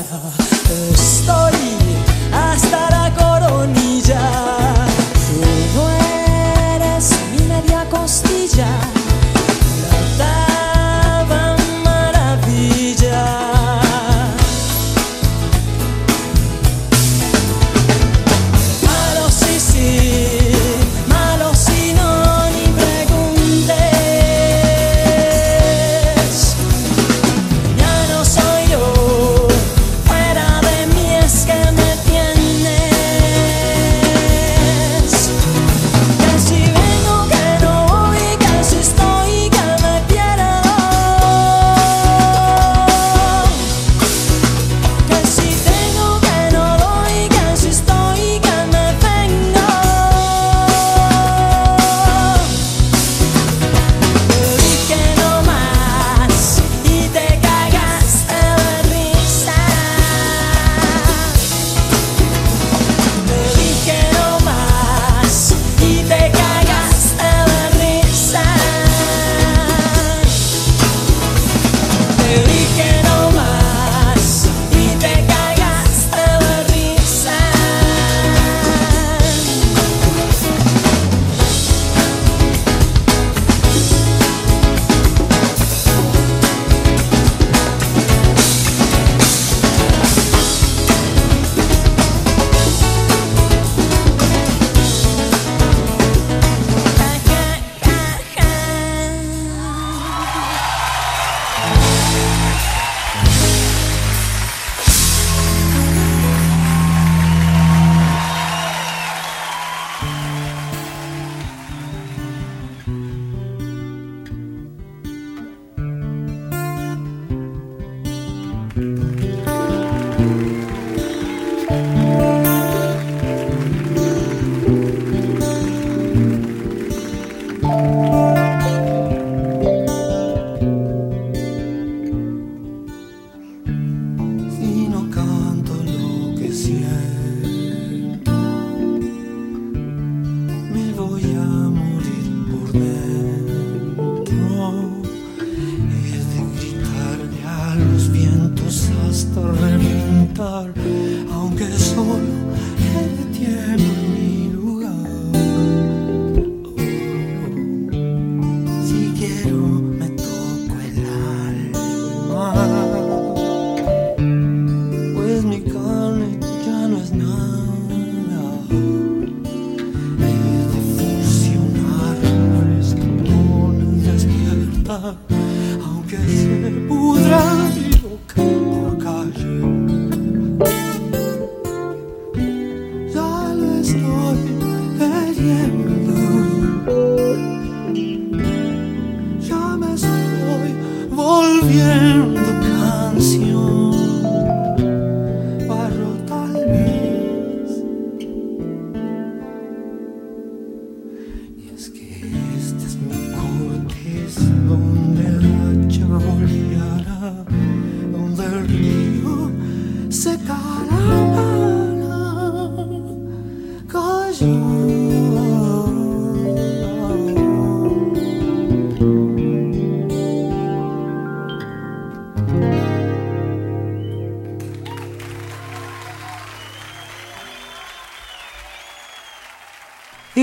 [0.00, 0.29] Esa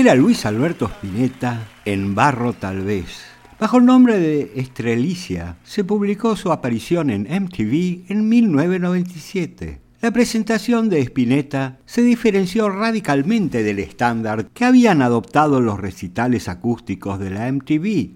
[0.00, 3.24] Era Luis Alberto Spinetta en Barro tal vez.
[3.58, 9.80] Bajo el nombre de Estrelicia se publicó su aparición en MTV en 1997.
[10.00, 17.18] La presentación de Spinetta se diferenció radicalmente del estándar que habían adoptado los recitales acústicos
[17.18, 18.10] de la MTV.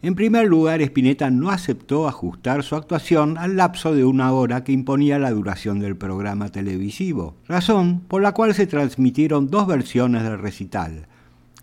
[0.00, 4.72] En primer lugar, Spinetta no aceptó ajustar su actuación al lapso de una hora que
[4.72, 10.38] imponía la duración del programa televisivo, razón por la cual se transmitieron dos versiones del
[10.38, 11.08] recital,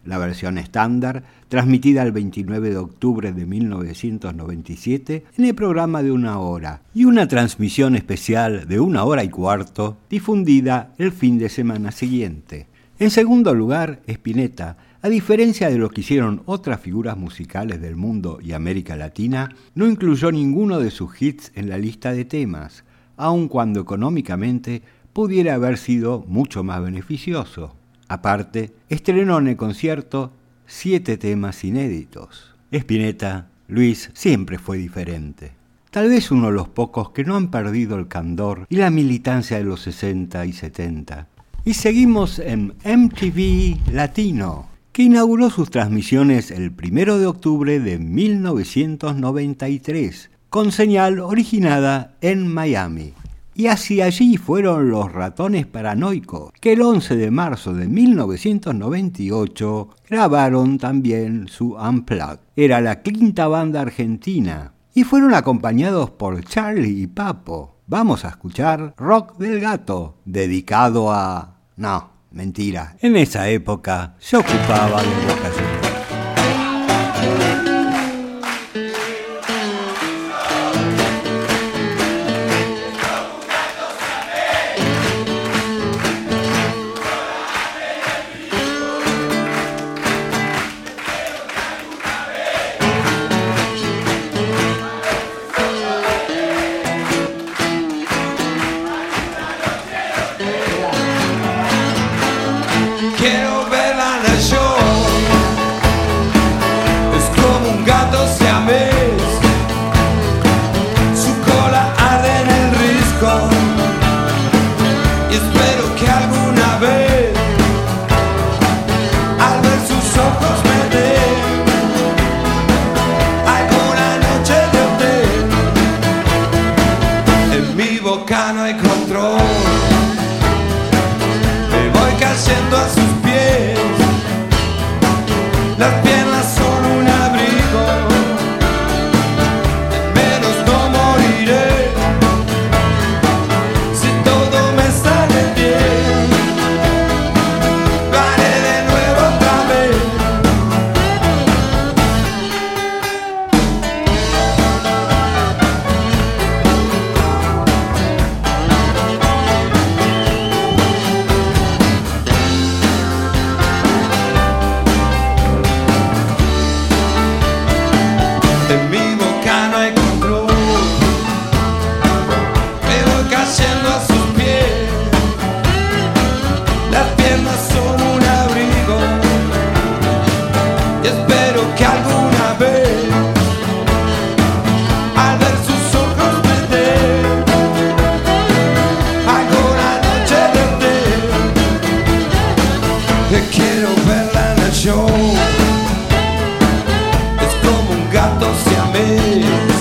[0.06, 6.40] la versión estándar, transmitida el 29 de octubre de 1997 en el programa de una
[6.40, 11.92] hora, y una transmisión especial de una hora y cuarto, difundida el fin de semana
[11.92, 12.68] siguiente.
[13.00, 18.40] En segundo lugar, Spinetta, a diferencia de lo que hicieron otras figuras musicales del mundo
[18.42, 22.86] y América Latina, no incluyó ninguno de sus hits en la lista de temas,
[23.18, 24.82] aun cuando económicamente
[25.12, 27.76] pudiera haber sido mucho más beneficioso.
[28.08, 30.32] Aparte, estrenó en el concierto
[30.66, 32.54] siete temas inéditos.
[32.72, 35.52] Spinetta, Luis, siempre fue diferente.
[35.92, 39.58] Tal vez uno de los pocos que no han perdido el candor y la militancia
[39.58, 41.28] de los 60 y 70.
[41.66, 50.32] Y seguimos en MTV Latino, que inauguró sus transmisiones el 1 de octubre de 1993,
[50.50, 53.14] con señal originada en Miami.
[53.56, 60.80] Y hacia allí fueron los ratones paranoicos, que el 11 de marzo de 1998 grabaron
[60.80, 62.40] también su Unplugged.
[62.56, 67.78] Era la quinta banda argentina y fueron acompañados por Charlie y Papo.
[67.88, 71.58] Vamos a escuchar Rock del Gato, dedicado a...
[71.76, 72.96] No, mentira.
[73.02, 75.93] En esa época se ocupaba de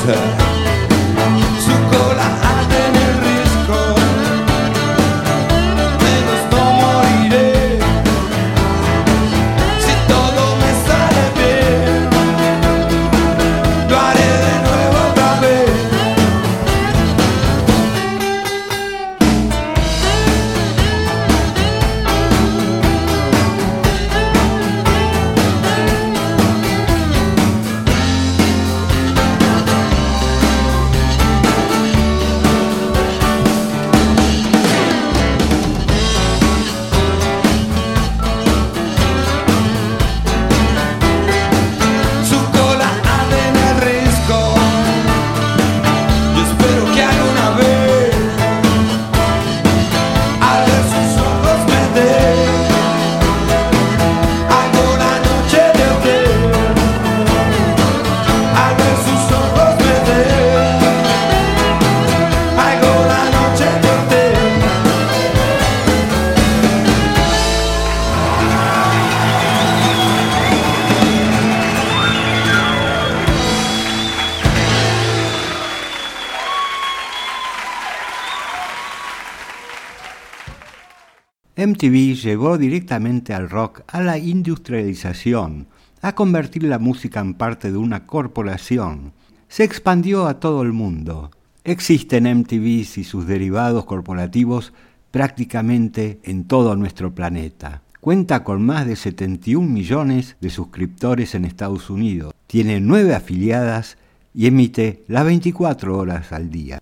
[0.05, 0.42] her.
[81.83, 85.67] MTV llevó directamente al rock a la industrialización,
[86.01, 89.13] a convertir la música en parte de una corporación.
[89.49, 91.33] Se expandió a todo el mundo.
[91.65, 94.73] Existen MTVs y sus derivados corporativos
[95.11, 97.83] prácticamente en todo nuestro planeta.
[98.01, 102.33] Cuenta con más de 71 millones de suscriptores en Estados Unidos.
[102.47, 103.99] Tiene nueve afiliadas
[104.33, 106.81] y emite las 24 horas al día.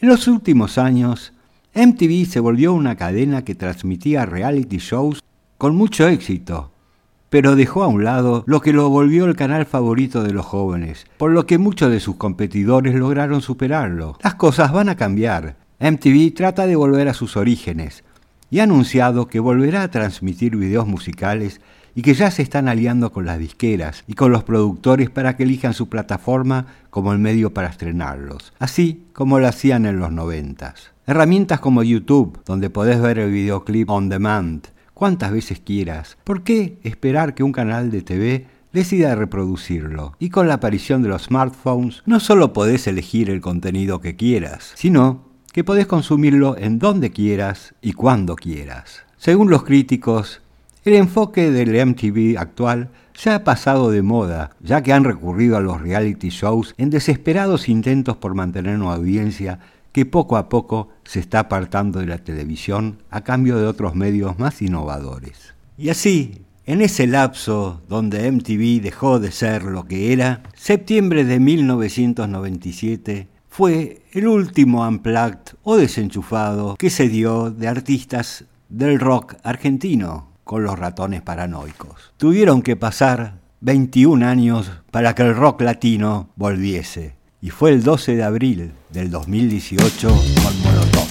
[0.00, 1.34] En los últimos años,
[1.78, 5.22] MTV se volvió una cadena que transmitía reality shows
[5.58, 6.72] con mucho éxito,
[7.30, 11.06] pero dejó a un lado lo que lo volvió el canal favorito de los jóvenes,
[11.18, 14.18] por lo que muchos de sus competidores lograron superarlo.
[14.24, 15.54] Las cosas van a cambiar.
[15.78, 18.02] MTV trata de volver a sus orígenes,
[18.50, 21.60] y ha anunciado que volverá a transmitir videos musicales
[21.94, 25.44] y que ya se están aliando con las disqueras y con los productores para que
[25.44, 30.97] elijan su plataforma como el medio para estrenarlos, así como lo hacían en los noventas.
[31.08, 36.18] Herramientas como YouTube, donde podés ver el videoclip on demand, cuantas veces quieras.
[36.22, 40.12] ¿Por qué esperar que un canal de TV decida reproducirlo?
[40.18, 44.72] Y con la aparición de los smartphones, no solo podés elegir el contenido que quieras,
[44.74, 49.06] sino que podés consumirlo en donde quieras y cuando quieras.
[49.16, 50.42] Según los críticos,
[50.84, 55.60] el enfoque del MTV actual ya ha pasado de moda, ya que han recurrido a
[55.60, 59.58] los reality shows en desesperados intentos por mantener una audiencia
[59.92, 64.38] que poco a poco se está apartando de la televisión a cambio de otros medios
[64.38, 65.54] más innovadores.
[65.76, 71.40] Y así, en ese lapso donde MTV dejó de ser lo que era, septiembre de
[71.40, 80.28] 1997 fue el último unplugged o desenchufado que se dio de artistas del rock argentino
[80.44, 82.12] con los ratones paranoicos.
[82.18, 87.16] Tuvieron que pasar 21 años para que el rock latino volviese.
[87.40, 91.06] Y fue el 12 de abril del 2018 con Molotov.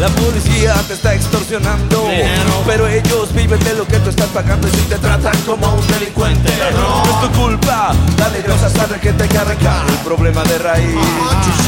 [0.00, 2.08] La policía te está extorsionando
[2.66, 5.86] Pero ellos viven de lo que tú estás pagando Y si te tratan como un
[5.88, 6.50] delincuente.
[6.72, 7.92] No tu culpa.
[8.16, 10.96] Dale Dios sabe que te arrancar El problema de raíz.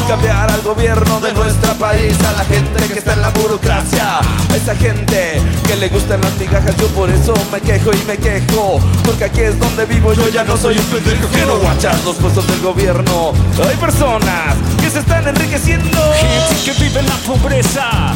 [0.08, 2.16] Cambiar al gobierno de nuestro país.
[2.24, 4.18] A la gente que está en la burocracia.
[4.18, 6.76] A esa gente que le gustan las migajas.
[6.76, 8.80] Yo por eso me quejo y me quejo.
[9.04, 10.12] Porque aquí es donde vivo.
[10.12, 13.32] Yo ya no soy un pendejo que no guachar los puestos del gobierno.
[13.68, 15.98] Hay personas que se están enriqueciendo.
[16.14, 18.14] Gente que vive en la pobreza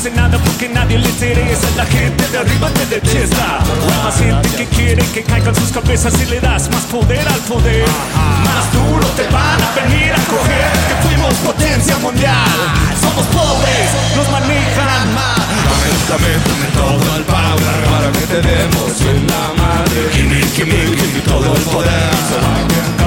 [0.00, 1.68] Hace nada porque nadie le interesa.
[1.76, 3.58] La gente de arriba te detesta.
[3.58, 7.40] Hay más gente que quiere que caigan sus cabezas Si le das más poder al
[7.40, 7.84] poder.
[8.42, 10.72] Más duro te van a venir a coger.
[10.88, 12.48] Que fuimos potencia mundial.
[12.98, 15.36] Somos pobres, nos manejan mal.
[16.08, 20.10] Dame, dame todo el power Para que te demos en la madre.
[20.14, 22.99] Gimme, gimme, gimme todo el poder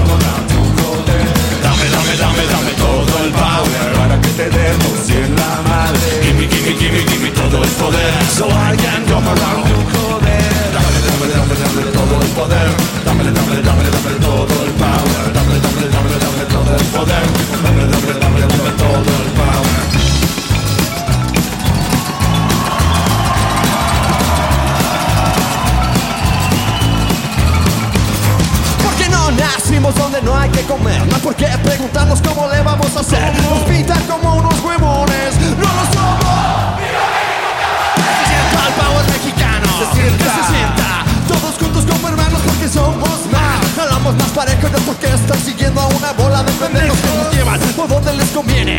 [2.73, 5.99] todo el power Para que te demos en la madre.
[6.23, 8.13] Gimme, gimme, gimme, gimme todo el poder.
[8.37, 10.63] So I can come around to joder.
[10.75, 12.69] Dame, dame, dame, dame todo el poder.
[13.05, 15.25] Dame, dame, dame, dame todo el power.
[15.33, 17.25] Dame, dame, dame, dame todo el poder.
[17.63, 20.12] Dame, dame, dame, dame todo el power
[30.23, 31.05] no hay que comer.
[31.07, 33.33] No hay por qué preguntarnos cómo le vamos a hacer.
[33.43, 35.35] Nos pintan como unos huevones.
[35.57, 36.79] No lo somos.
[37.95, 39.67] Se sienta el power mexicano.
[39.79, 40.23] Se sienta.
[40.23, 41.05] Que se sienta.
[41.27, 43.59] Todos juntos como hermanos porque somos más.
[43.75, 47.59] Jalamos más parejo no porque están siguiendo a una bola de pendejos Que nos llevan
[47.75, 48.77] por donde les conviene.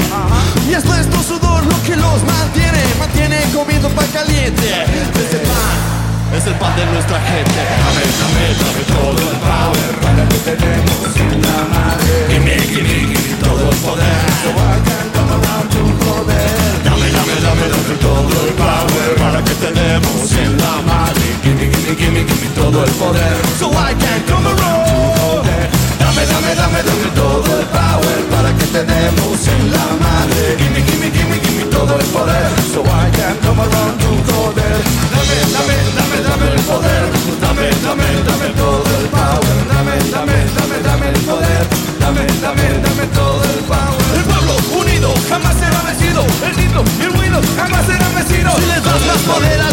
[0.69, 2.83] Y es nuestro sudor lo que los mantiene.
[2.99, 4.85] Mantiene comiendo pan caliente.
[5.15, 5.94] Ese pan
[6.37, 7.61] es el pan de nuestra gente.
[7.85, 9.91] Dame, dame, dame todo el power.
[10.03, 12.13] Para que tenemos en la madre.
[12.29, 14.23] Gimme, gimme, gimme todo el poder.
[14.43, 16.51] So I can come around to joder
[16.85, 19.09] Dame, dame, dame, dame todo el power.
[19.23, 21.25] Para que tenemos en la madre.
[21.43, 23.37] Gimme, gimme, gimme, gimme todo el poder.
[23.59, 25.65] So I can come around to joder
[26.03, 28.19] Dame, dame, dame, dame todo el power.
[28.35, 30.57] Para que tenemos en la madre.
[30.59, 31.24] Gimme, gimme, gimme
[31.75, 32.49] todo el poder.
[32.73, 34.75] So I can come around to joder
[35.15, 37.05] Dame, dame, dame, dame el poder.
[37.45, 39.57] Dame, dame, dame todo el power.
[39.73, 43.97] Dame, dame, dame, dame el poder Dame, dame, dame todo el power.
[44.15, 46.23] El pueblo unido jamás será vencido.
[46.47, 48.55] El grito y el ruido jamás serán vencidos.
[48.57, 49.73] Si les das más poder al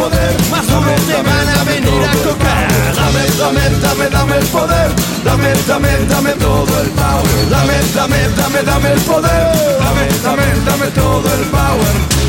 [0.00, 2.66] poder, Más duro te van a venir a tocar.
[2.96, 4.90] Dame, dame, dame, dame el poder.
[5.22, 7.50] Dame, dame, dame todo el power.
[7.50, 9.52] Dame, dame, dame, dame el poder.
[9.84, 12.19] Dame, dame, dame todo el power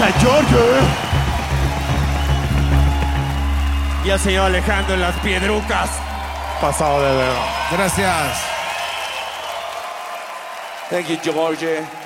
[0.00, 0.56] casa George.
[4.04, 5.90] Y al señor Alejandro en las piedrucas.
[6.60, 7.46] Pasado de verdad.
[7.72, 8.44] Gracias.
[10.90, 11.99] Thank you, George.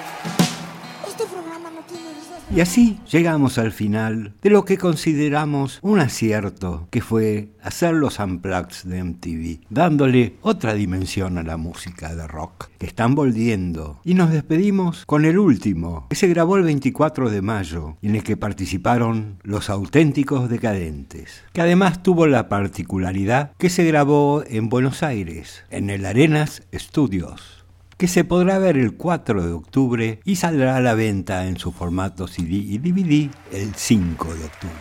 [2.57, 8.21] Y así llegamos al final de lo que consideramos un acierto, que fue hacer los
[8.21, 13.99] unplugs de MTV, dándole otra dimensión a la música de rock, que están volviendo.
[14.05, 18.23] Y nos despedimos con el último, que se grabó el 24 de mayo, en el
[18.23, 25.03] que participaron los auténticos decadentes, que además tuvo la particularidad que se grabó en Buenos
[25.03, 27.64] Aires, en el Arenas Studios
[27.97, 31.73] que se podrá ver el 4 de octubre y saldrá a la venta en su
[31.73, 34.75] formato CD y DVD el 5 de octubre.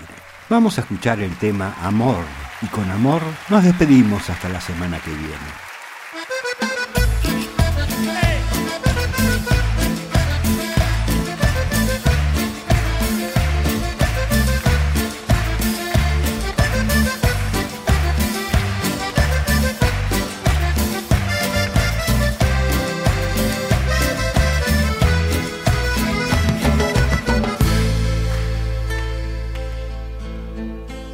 [0.49, 2.23] Vamos a escuchar el tema Amor
[2.61, 5.72] y con amor nos despedimos hasta la semana que viene.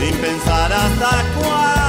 [0.00, 1.79] sin pensar hasta cuándo.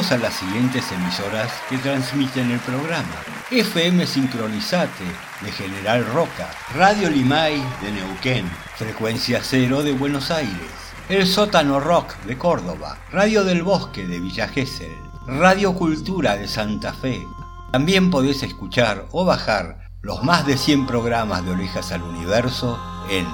[0.00, 3.20] A las siguientes emisoras que transmiten el programa.
[3.50, 5.04] FM Sincronizate
[5.42, 10.70] de General Roca, Radio Limay de Neuquén, Frecuencia Cero de Buenos Aires,
[11.10, 14.96] El Sótano Rock de Córdoba, Radio del Bosque de Villa Gesell,
[15.26, 17.22] Radio Cultura de Santa Fe.
[17.70, 23.26] También podés escuchar o bajar los más de 100 programas de Orejas al Universo en